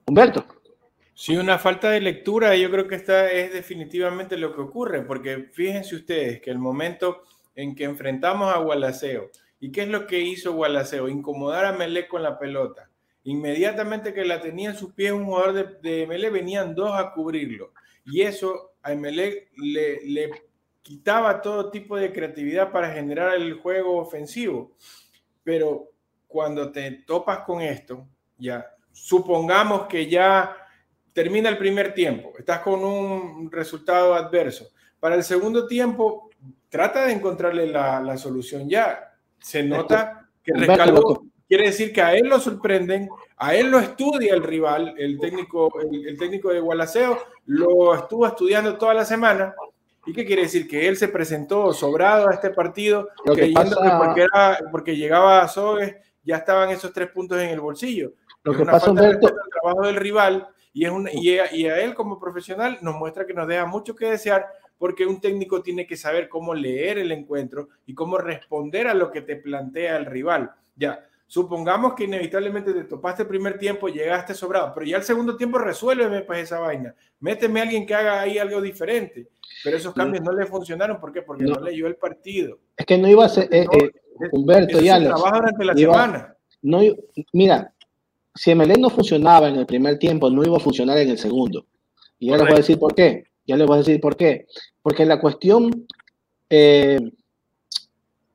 Humberto. 0.06 0.46
Sí, 1.14 1.36
una 1.36 1.58
falta 1.58 1.90
de 1.90 2.00
lectura, 2.00 2.56
yo 2.56 2.70
creo 2.70 2.88
que 2.88 2.96
esta 2.96 3.30
es 3.30 3.52
definitivamente 3.52 4.36
lo 4.36 4.54
que 4.54 4.60
ocurre, 4.60 5.02
porque 5.02 5.48
fíjense 5.52 5.94
ustedes 5.94 6.40
que 6.40 6.50
el 6.50 6.58
momento 6.58 7.22
en 7.54 7.74
que 7.74 7.84
enfrentamos 7.84 8.52
a 8.52 8.58
Gualaceo, 8.58 9.30
¿y 9.60 9.70
qué 9.70 9.82
es 9.82 9.88
lo 9.88 10.06
que 10.06 10.20
hizo 10.20 10.52
Gualaceo? 10.52 11.08
Incomodar 11.08 11.66
a 11.66 11.72
Melé 11.72 12.08
con 12.08 12.22
la 12.22 12.38
pelota. 12.38 12.90
Inmediatamente 13.22 14.12
que 14.12 14.24
la 14.24 14.40
tenía 14.40 14.70
en 14.70 14.76
sus 14.76 14.92
pies 14.92 15.12
un 15.12 15.24
jugador 15.24 15.52
de, 15.52 15.88
de 15.88 16.06
Melé, 16.06 16.30
venían 16.30 16.74
dos 16.74 16.90
a 16.94 17.12
cubrirlo. 17.12 17.72
Y 18.04 18.22
eso 18.22 18.72
a 18.82 18.94
Melé 18.94 19.48
le, 19.56 20.04
le 20.04 20.30
quitaba 20.82 21.40
todo 21.40 21.70
tipo 21.70 21.96
de 21.96 22.12
creatividad 22.12 22.72
para 22.72 22.92
generar 22.92 23.36
el 23.36 23.54
juego 23.54 23.98
ofensivo. 23.98 24.72
Pero 25.44 25.92
cuando 26.26 26.72
te 26.72 26.90
topas 27.06 27.38
con 27.40 27.62
esto, 27.62 28.06
ya 28.36 28.73
supongamos 28.94 29.86
que 29.86 30.08
ya 30.08 30.56
termina 31.12 31.50
el 31.50 31.58
primer 31.58 31.92
tiempo, 31.92 32.32
estás 32.38 32.60
con 32.60 32.82
un 32.82 33.50
resultado 33.50 34.14
adverso. 34.14 34.68
Para 34.98 35.16
el 35.16 35.24
segundo 35.24 35.66
tiempo, 35.66 36.30
trata 36.70 37.04
de 37.04 37.12
encontrarle 37.12 37.66
la, 37.66 38.16
solución 38.16 38.68
ya. 38.68 39.12
Se 39.38 39.62
nota 39.62 40.30
que 40.42 40.52
Rescalvo 40.54 41.26
quiere 41.46 41.66
decir 41.66 41.92
que 41.92 42.00
a 42.00 42.14
él 42.14 42.28
lo 42.28 42.40
sorprenden, 42.40 43.08
a 43.36 43.54
él 43.54 43.70
lo 43.70 43.78
estudia 43.78 44.32
el 44.32 44.42
rival, 44.42 44.94
el 44.96 45.18
técnico, 45.18 45.70
el, 45.80 46.18
técnico 46.18 46.48
de 46.50 46.60
Gualaceo 46.60 47.18
lo 47.46 47.94
estuvo 47.94 48.26
estudiando 48.26 48.76
toda 48.78 48.94
la 48.94 49.04
semana. 49.04 49.54
¿Y 50.06 50.12
qué 50.12 50.24
quiere 50.24 50.42
decir? 50.42 50.68
Que 50.68 50.88
él 50.88 50.96
se 50.96 51.08
presentó 51.08 51.72
sobrado 51.72 52.28
a 52.28 52.34
este 52.34 52.50
partido, 52.50 53.08
creyendo 53.24 53.76
que, 53.80 53.90
porque, 53.98 54.26
porque 54.70 54.96
llegaba 54.96 55.42
a 55.42 55.48
Sogues 55.48 55.96
ya 56.24 56.36
estaban 56.36 56.70
esos 56.70 56.92
tres 56.92 57.10
puntos 57.10 57.38
en 57.40 57.50
el 57.50 57.60
bolsillo. 57.60 58.12
Lo 58.44 58.54
que 58.54 58.64
pasa 58.64 58.92
es 58.92 59.00
el 59.00 59.20
trabajo 59.20 59.86
del 59.86 59.96
rival 59.96 60.48
y, 60.72 60.84
es 60.84 60.90
un, 60.90 61.08
y, 61.12 61.38
a, 61.38 61.54
y 61.54 61.66
a 61.66 61.80
él 61.80 61.94
como 61.94 62.20
profesional 62.20 62.78
nos 62.82 62.94
muestra 62.94 63.26
que 63.26 63.34
nos 63.34 63.48
deja 63.48 63.66
mucho 63.66 63.94
que 63.94 64.10
desear 64.10 64.46
porque 64.78 65.06
un 65.06 65.20
técnico 65.20 65.62
tiene 65.62 65.86
que 65.86 65.96
saber 65.96 66.28
cómo 66.28 66.54
leer 66.54 66.98
el 66.98 67.12
encuentro 67.12 67.68
y 67.86 67.94
cómo 67.94 68.18
responder 68.18 68.86
a 68.86 68.94
lo 68.94 69.10
que 69.10 69.22
te 69.22 69.36
plantea 69.36 69.96
el 69.96 70.06
rival. 70.06 70.52
Ya, 70.76 71.06
supongamos 71.26 71.94
que 71.94 72.04
inevitablemente 72.04 72.72
te 72.72 72.84
topaste 72.84 73.22
el 73.22 73.28
primer 73.28 73.58
tiempo, 73.58 73.88
llegaste 73.88 74.34
sobrado, 74.34 74.72
pero 74.74 74.86
ya 74.86 74.96
el 74.96 75.04
segundo 75.04 75.36
tiempo 75.36 75.58
resuélveme 75.58 76.22
pues 76.22 76.40
esa 76.40 76.58
vaina. 76.58 76.94
Méteme 77.20 77.60
a 77.60 77.62
alguien 77.62 77.86
que 77.86 77.94
haga 77.94 78.20
ahí 78.20 78.38
algo 78.38 78.60
diferente. 78.60 79.28
Pero 79.62 79.76
esos 79.76 79.94
cambios 79.94 80.22
no, 80.22 80.32
le 80.32 80.46
funcionaron, 80.46 81.00
¿por 81.00 81.12
qué? 81.12 81.22
Porque 81.22 81.44
no. 81.44 81.60
leyó 81.60 81.86
el 81.86 81.96
partido. 81.96 82.58
Es 82.76 82.84
que 82.84 82.98
no 82.98 83.08
iba 83.08 83.24
a 83.24 83.28
ser, 83.28 83.48
eh, 83.50 83.66
eh, 83.72 83.90
Humberto 84.32 84.80
y 84.82 84.88
Alex. 84.88 85.14
durante 85.16 85.64
la 85.64 85.74
semana. 85.74 86.36
No, 86.60 86.80
mira, 87.32 87.72
si 88.34 88.54
MLE 88.54 88.74
no 88.78 88.90
funcionaba 88.90 89.48
en 89.48 89.56
el 89.56 89.66
primer 89.66 89.98
tiempo, 89.98 90.28
no 90.30 90.44
iba 90.44 90.56
a 90.56 90.60
funcionar 90.60 90.98
en 90.98 91.10
el 91.10 91.18
segundo. 91.18 91.66
Y 92.18 92.28
ya 92.30 92.36
les 92.36 92.46
voy 92.46 92.54
a 92.54 92.58
decir 92.58 92.78
por 92.78 92.94
qué. 92.94 93.24
Ya 93.46 93.56
les 93.56 93.66
voy 93.66 93.76
a 93.76 93.78
decir 93.78 94.00
por 94.00 94.16
qué. 94.16 94.46
Porque 94.82 95.04
la 95.04 95.20
cuestión 95.20 95.86
eh, 96.50 96.98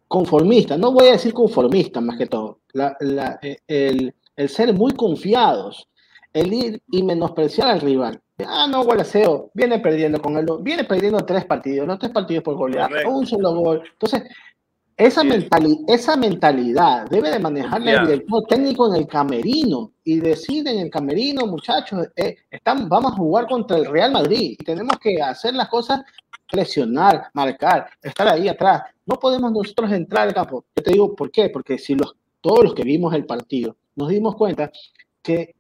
conformista, 0.08 0.78
no 0.78 0.92
voy 0.92 1.08
a 1.08 1.14
decir 1.14 1.34
conformista 1.34 2.02
más 2.02 2.18
que 2.18 2.26
todo, 2.26 2.60
eh, 2.74 3.58
el, 3.68 4.14
el, 4.36 4.50
ser 4.50 4.74
muy 4.74 4.94
confiados, 4.94 5.88
el 6.34 6.54
ir 6.54 6.82
y 6.92 7.04
menospreciar 7.04 7.70
al 7.70 7.82
rival. 7.82 8.22
Ah, 8.46 8.68
no, 8.70 8.84
Gualaceo, 8.84 9.52
viene 9.54 9.80
perdiendo 9.80 10.22
con 10.22 10.38
él, 10.38 10.46
viene 10.62 10.84
perdiendo 10.86 11.20
tres 11.20 11.46
partidos, 11.46 11.88
no 11.88 12.00
tres 12.00 12.12
partidos 12.12 12.44
por 12.44 12.56
golear, 12.56 12.90
un 13.08 13.28
solo 13.28 13.54
gol. 13.54 13.84
Entonces, 13.92 14.24
esa, 15.00 15.22
esa 15.88 16.18
mentalidad 16.18 17.10
debe 17.10 17.32
de 17.32 17.40
manejarla 17.40 17.94
el 17.94 18.08
director 18.08 18.44
técnico 18.50 18.94
en 18.94 19.02
el 19.02 19.08
camerino 19.08 19.94
y 20.04 20.20
decir 20.20 20.68
en 20.68 20.78
el 20.80 20.90
camerino, 20.90 21.48
muchachos, 21.48 22.08
eh, 22.18 22.36
están, 22.52 22.90
vamos 22.90 23.14
a 23.14 23.16
jugar 23.16 23.48
contra 23.48 23.78
el 23.78 23.86
Real 23.86 24.12
Madrid 24.12 24.58
y 24.60 24.64
tenemos 24.64 25.00
que 25.00 25.22
hacer 25.22 25.54
las 25.54 25.70
cosas, 25.70 26.02
presionar, 26.52 27.30
marcar, 27.34 27.90
estar 28.02 28.28
ahí 28.28 28.50
atrás. 28.50 28.82
No 29.06 29.16
podemos 29.16 29.54
nosotros 29.54 29.90
entrar 29.94 30.28
al 30.28 30.34
campo. 30.34 30.66
Yo 30.76 30.84
te 30.84 30.92
digo, 30.92 31.16
¿por 31.16 31.32
qué? 31.32 31.50
Porque 31.50 31.78
si 31.78 31.96
los, 31.96 32.18
todos 32.42 32.66
los 32.66 32.74
que 32.74 32.84
vimos 32.84 33.14
el 33.14 33.26
partido 33.26 33.78
nos 33.96 34.10
dimos 34.10 34.36
cuenta 34.36 34.70
que 35.22 35.56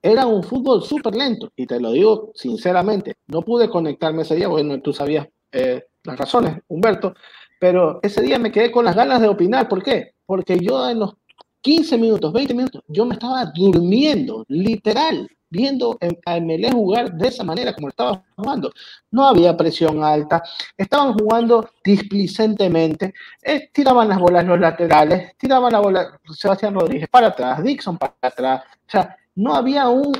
era 0.00 0.24
un 0.24 0.44
fútbol 0.44 0.84
súper 0.84 1.16
lento 1.16 1.50
y 1.56 1.66
te 1.66 1.80
lo 1.80 1.90
digo 1.90 2.30
sinceramente, 2.36 3.16
no 3.26 3.42
pude 3.42 3.68
conectarme 3.68 4.22
ese 4.22 4.36
día, 4.36 4.46
bueno, 4.46 4.80
tú 4.80 4.92
sabías 4.92 5.26
eh, 5.50 5.84
las 6.04 6.16
razones, 6.16 6.60
Humberto, 6.68 7.14
pero 7.64 7.98
ese 8.02 8.20
día 8.20 8.38
me 8.38 8.52
quedé 8.52 8.70
con 8.70 8.84
las 8.84 8.94
ganas 8.94 9.22
de 9.22 9.26
opinar. 9.26 9.70
¿Por 9.70 9.82
qué? 9.82 10.12
Porque 10.26 10.58
yo 10.58 10.86
en 10.86 10.98
los 10.98 11.14
15 11.62 11.96
minutos, 11.96 12.30
20 12.30 12.52
minutos, 12.52 12.82
yo 12.88 13.06
me 13.06 13.14
estaba 13.14 13.42
durmiendo, 13.46 14.44
literal, 14.48 15.26
viendo 15.48 15.96
a 16.26 16.40
MLE 16.40 16.70
jugar 16.72 17.14
de 17.14 17.28
esa 17.28 17.42
manera 17.42 17.72
como 17.72 17.88
estaba 17.88 18.22
jugando. 18.36 18.70
No 19.10 19.26
había 19.26 19.56
presión 19.56 20.04
alta, 20.04 20.42
estaban 20.76 21.14
jugando 21.14 21.70
displicentemente, 21.82 23.14
eh, 23.42 23.70
tiraban 23.72 24.10
las 24.10 24.18
bolas 24.18 24.44
los 24.44 24.60
laterales, 24.60 25.34
tiraban 25.38 25.72
la 25.72 25.80
bola 25.80 26.20
Sebastián 26.36 26.74
Rodríguez 26.74 27.08
para 27.08 27.28
atrás, 27.28 27.64
Dixon 27.64 27.96
para 27.96 28.12
atrás. 28.20 28.62
O 28.86 28.90
sea, 28.90 29.16
no 29.36 29.54
había 29.54 29.88
un, 29.88 30.12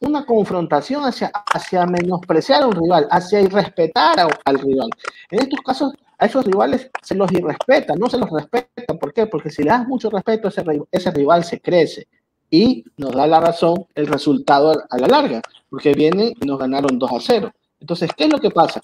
una 0.00 0.26
confrontación 0.26 1.02
hacia, 1.04 1.32
hacia 1.50 1.86
menospreciar 1.86 2.64
a 2.64 2.66
un 2.66 2.74
rival, 2.74 3.08
hacia 3.10 3.40
irrespetar 3.40 4.18
al 4.44 4.58
rival. 4.58 4.90
En 5.30 5.40
estos 5.40 5.60
casos 5.62 5.94
a 6.18 6.26
esos 6.26 6.44
rivales 6.44 6.90
se 7.02 7.14
los 7.14 7.30
irrespeta, 7.32 7.94
no 7.94 8.10
se 8.10 8.18
los 8.18 8.28
respeta. 8.28 8.94
¿Por 8.94 9.12
qué? 9.12 9.26
Porque 9.26 9.50
si 9.50 9.62
le 9.62 9.70
das 9.70 9.86
mucho 9.86 10.10
respeto, 10.10 10.48
ese, 10.48 10.64
ese 10.90 11.10
rival 11.12 11.44
se 11.44 11.60
crece 11.60 12.08
y 12.50 12.84
nos 12.96 13.12
da 13.12 13.26
la 13.26 13.40
razón 13.40 13.86
el 13.94 14.06
resultado 14.06 14.72
a 14.90 14.98
la 14.98 15.06
larga, 15.06 15.42
porque 15.70 15.92
viene 15.92 16.34
y 16.40 16.46
nos 16.46 16.58
ganaron 16.58 16.98
2 16.98 17.12
a 17.12 17.20
0. 17.20 17.52
Entonces, 17.80 18.10
¿qué 18.16 18.24
es 18.24 18.32
lo 18.32 18.38
que 18.38 18.50
pasa? 18.50 18.80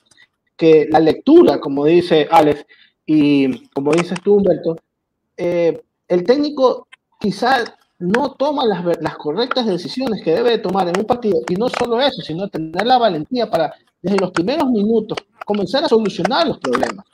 Que 0.57 0.87
la 0.91 1.01
lectura, 1.01 1.59
como 1.59 1.85
dice 1.87 2.29
Alex 2.31 2.65
y 3.05 3.67
como 3.69 3.93
dices 3.93 4.19
tú, 4.23 4.35
Humberto, 4.35 4.77
eh, 5.37 5.83
el 6.07 6.25
técnico 6.25 6.87
quizás 7.19 7.65
no 7.99 8.33
toma 8.33 8.65
las, 8.65 8.85
las, 9.01 9.17
correctas 9.17 9.67
decisiones 9.67 10.23
que 10.23 10.35
debe 10.35 10.59
tomar 10.59 10.89
en 10.89 10.99
un 10.99 11.07
partido, 11.07 11.41
y 11.49 11.55
no 11.55 11.69
solo 11.69 12.01
eso, 12.01 12.23
sino 12.23 12.49
tener 12.49 12.87
la 12.87 12.99
valentía 12.99 13.51
para, 13.51 13.73
desde 14.03 14.19
los 14.19 14.31
primeros 14.31 14.69
minutos, 14.71 15.19
comenzar 15.45 15.85
a 15.85 15.89
solucionar 15.89 16.47
los 16.47 16.59
problemas 16.59 17.05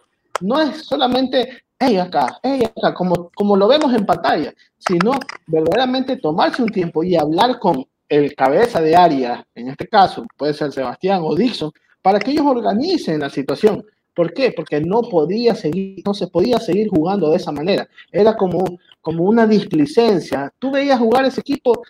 no 0.40 0.60
es 0.60 0.84
solamente, 0.84 1.64
ella 1.78 2.04
acá, 2.04 2.38
ella 2.42 2.72
acá, 2.76 2.94
como, 2.94 3.30
como 3.34 3.56
lo 3.56 3.68
vemos 3.68 3.92
en 3.94 4.06
pantalla, 4.06 4.52
sino 4.78 5.12
verdaderamente 5.46 6.16
tomarse 6.16 6.62
un 6.62 6.70
tiempo 6.70 7.02
y 7.02 7.16
hablar 7.16 7.58
con 7.58 7.84
el 8.08 8.34
cabeza 8.34 8.80
de 8.80 8.96
área, 8.96 9.46
en 9.54 9.68
este 9.68 9.86
caso 9.86 10.26
puede 10.36 10.52
ser 10.52 10.72
Sebastián 10.72 11.20
o 11.22 11.34
Dixon, 11.34 11.70
para 12.02 12.18
que 12.18 12.32
ellos 12.32 12.46
organicen 12.46 13.20
la 13.20 13.30
situación. 13.30 13.84
¿Por 14.14 14.32
qué? 14.34 14.52
Porque 14.54 14.80
no 14.80 15.02
podía 15.02 15.54
seguir, 15.54 16.02
no 16.04 16.12
se 16.14 16.26
podía 16.26 16.58
seguir 16.58 16.88
jugando 16.88 17.30
de 17.30 17.36
esa 17.36 17.52
manera. 17.52 17.88
Era 18.10 18.36
como, 18.36 18.78
como 19.00 19.24
una 19.24 19.46
displicencia. 19.46 20.52
Tú 20.58 20.72
veías 20.72 20.98
jugar 20.98 21.24
ese 21.24 21.40
equipo 21.40 21.82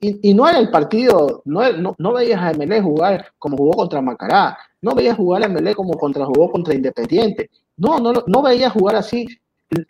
y, 0.00 0.34
no 0.34 0.46
era 0.46 0.58
el 0.58 0.70
partido, 0.70 1.40
no, 1.46 1.62
no, 1.96 2.12
veías 2.12 2.40
a 2.42 2.52
MLE 2.52 2.82
jugar 2.82 3.32
como 3.38 3.56
jugó 3.56 3.72
contra 3.72 4.02
Macará, 4.02 4.58
no 4.82 4.94
veías 4.94 5.16
jugar 5.16 5.42
a 5.42 5.48
MLE 5.48 5.74
como 5.74 5.94
contra 5.94 6.26
jugó 6.26 6.50
contra 6.50 6.74
Independiente. 6.74 7.48
No, 7.76 7.98
no, 7.98 8.12
no 8.26 8.42
veía 8.42 8.70
jugar 8.70 8.96
así 8.96 9.26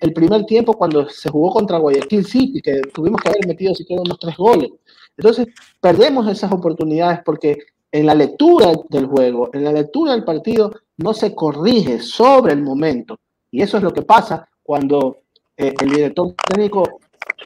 el 0.00 0.12
primer 0.12 0.44
tiempo 0.46 0.74
cuando 0.74 1.08
se 1.08 1.30
jugó 1.30 1.52
contra 1.52 1.78
Guayaquil 1.78 2.24
City, 2.24 2.60
que 2.62 2.80
tuvimos 2.92 3.20
que 3.20 3.28
haber 3.28 3.46
metido 3.46 3.74
siquiera 3.74 4.02
unos 4.02 4.18
tres 4.18 4.36
goles. 4.36 4.70
Entonces, 5.16 5.48
perdemos 5.80 6.28
esas 6.28 6.50
oportunidades 6.52 7.20
porque 7.24 7.58
en 7.92 8.06
la 8.06 8.14
lectura 8.14 8.72
del 8.88 9.06
juego, 9.06 9.50
en 9.52 9.64
la 9.64 9.72
lectura 9.72 10.12
del 10.12 10.24
partido, 10.24 10.72
no 10.96 11.12
se 11.12 11.34
corrige 11.34 12.00
sobre 12.00 12.52
el 12.52 12.62
momento. 12.62 13.18
Y 13.50 13.62
eso 13.62 13.76
es 13.76 13.82
lo 13.82 13.92
que 13.92 14.02
pasa 14.02 14.48
cuando 14.62 15.18
eh, 15.56 15.74
el 15.80 15.90
director 15.90 16.34
técnico, 16.48 16.98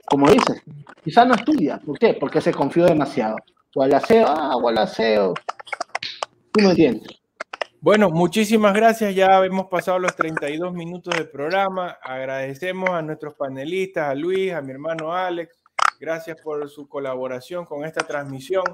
como 0.07 0.31
dices, 0.31 0.63
quizás 1.05 1.27
no 1.27 1.35
estudia. 1.35 1.79
¿Por 1.85 1.99
qué? 1.99 2.15
Porque 2.15 2.41
se 2.41 2.53
confió 2.53 2.87
demasiado. 2.87 3.37
Gualaceo, 3.75 4.27
ah, 4.27 4.55
Gualaceo. 4.59 5.35
Tú 6.53 6.63
me 6.63 6.71
entiendes. 6.71 7.18
Bueno, 7.81 8.11
muchísimas 8.11 8.75
gracias. 8.75 9.15
Ya 9.15 9.45
hemos 9.45 9.67
pasado 9.67 10.01
los 10.01 10.17
32 10.17 10.73
minutos 10.73 11.15
del 11.15 11.29
programa. 11.29 11.97
Agradecemos 12.03 12.91
a 12.91 13.03
nuestros 13.03 13.35
panelistas, 13.35 14.09
a 14.09 14.15
Luis, 14.17 14.53
a 14.53 14.61
mi 14.61 14.73
hermano 14.73 15.15
Alex. 15.15 15.63
Gracias 16.01 16.41
por 16.43 16.69
su 16.69 16.89
colaboración 16.89 17.65
con 17.65 17.85
esta 17.85 18.05
transmisión. 18.05 18.65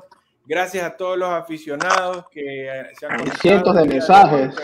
Gracias 0.46 0.84
a 0.84 0.96
todos 0.96 1.18
los 1.18 1.28
aficionados 1.28 2.24
que 2.30 2.66
se 2.98 3.06
han 3.06 3.30
cientos 3.36 3.76
de 3.76 3.84
mensajes 3.84 4.56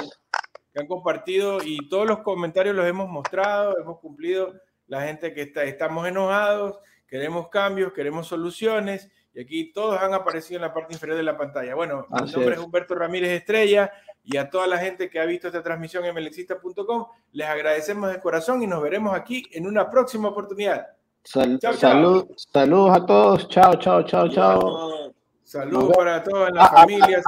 que 0.72 0.80
han 0.80 0.86
compartido 0.86 1.58
y 1.62 1.88
todos 1.88 2.06
los 2.06 2.20
comentarios 2.20 2.74
los 2.74 2.86
hemos 2.86 3.08
mostrado, 3.10 3.78
hemos 3.78 3.98
cumplido. 3.98 4.54
La 4.86 5.02
gente 5.02 5.34
que 5.34 5.42
está, 5.42 5.64
estamos 5.64 6.08
enojados, 6.08 6.78
queremos 7.06 7.48
cambios, 7.48 7.92
queremos 7.92 8.26
soluciones 8.26 9.10
y 9.34 9.40
aquí 9.40 9.72
todos 9.72 10.00
han 10.00 10.14
aparecido 10.14 10.56
en 10.56 10.62
la 10.62 10.74
parte 10.74 10.94
inferior 10.94 11.16
de 11.16 11.24
la 11.24 11.36
pantalla. 11.36 11.74
Bueno, 11.74 12.06
mi 12.08 12.30
nombre 12.30 12.54
es 12.54 12.60
Humberto 12.60 12.94
Ramírez 12.94 13.30
Estrella 13.30 13.92
y 14.24 14.36
a 14.36 14.50
toda 14.50 14.66
la 14.66 14.78
gente 14.78 15.08
que 15.08 15.18
ha 15.18 15.24
visto 15.24 15.48
esta 15.48 15.62
transmisión 15.62 16.04
en 16.04 16.14
melexista.com, 16.14 17.06
les 17.32 17.48
agradecemos 17.48 18.12
de 18.12 18.20
corazón 18.20 18.62
y 18.62 18.66
nos 18.66 18.82
veremos 18.82 19.14
aquí 19.14 19.44
en 19.52 19.66
una 19.66 19.88
próxima 19.90 20.28
oportunidad. 20.28 20.88
salud, 21.24 22.26
Saludos 22.36 22.96
a 22.96 23.06
todos. 23.06 23.48
Chao, 23.48 23.74
chao, 23.76 24.02
chao, 24.02 24.28
chao. 24.28 25.12
Saludos 25.50 25.96
para 25.96 26.22
toda 26.22 26.48
la 26.50 26.68
familia. 26.68 27.20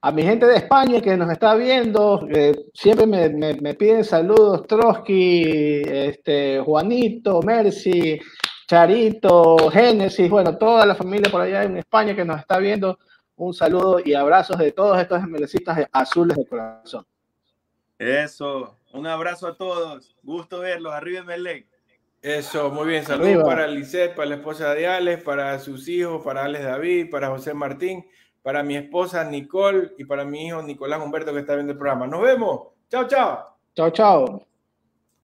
A, 0.00 0.10
mi, 0.10 0.22
gente 0.24 0.44
de 0.44 0.56
España 0.56 1.00
que 1.00 1.16
nos 1.16 1.30
está 1.30 1.54
viendo, 1.54 2.26
siempre 2.74 3.06
me, 3.06 3.28
me, 3.28 3.74
piden 3.74 4.04
saludos, 4.04 4.66
Trotsky, 4.66 5.82
este, 5.86 6.60
Juanito, 6.60 7.40
Mercy, 7.42 8.18
Charito, 8.66 9.70
Génesis, 9.70 10.28
bueno, 10.28 10.58
toda 10.58 10.84
la 10.84 10.96
familia 10.96 11.30
por 11.30 11.42
allá 11.42 11.62
en 11.62 11.78
España 11.78 12.16
que 12.16 12.24
nos 12.24 12.40
está 12.40 12.58
viendo 12.58 12.98
un 13.36 13.54
saludo 13.54 14.00
y 14.04 14.14
abrazos 14.14 14.58
de 14.58 14.72
todos 14.72 14.98
estos 14.98 15.22
emelecistas 15.22 15.88
azules 15.92 16.36
de 16.36 16.46
corazón. 16.46 17.06
Eso, 17.98 18.76
un 18.92 19.06
abrazo 19.06 19.46
a 19.46 19.56
todos. 19.56 20.16
Gusto 20.22 20.60
verlos. 20.60 20.92
Arriba 20.92 21.22
Melec. 21.22 21.66
Eso, 22.22 22.70
muy 22.70 22.88
bien. 22.88 23.04
Saludos 23.04 23.44
para 23.44 23.66
Lisette, 23.66 24.14
para 24.14 24.30
la 24.30 24.36
esposa 24.36 24.74
de 24.74 24.86
Alex, 24.86 25.22
para 25.22 25.58
sus 25.58 25.88
hijos, 25.88 26.24
para 26.24 26.44
Alex 26.44 26.64
David, 26.64 27.10
para 27.10 27.28
José 27.28 27.52
Martín, 27.52 28.06
para 28.42 28.62
mi 28.62 28.76
esposa 28.76 29.24
Nicole 29.24 29.92
y 29.98 30.04
para 30.04 30.24
mi 30.24 30.46
hijo 30.46 30.62
Nicolás 30.62 31.02
Humberto 31.02 31.32
que 31.32 31.40
está 31.40 31.54
viendo 31.54 31.72
el 31.72 31.78
programa. 31.78 32.06
Nos 32.06 32.22
vemos. 32.22 32.68
Chao, 32.88 33.06
chao. 33.06 33.58
Chao, 33.74 33.90
chao. 33.90 34.53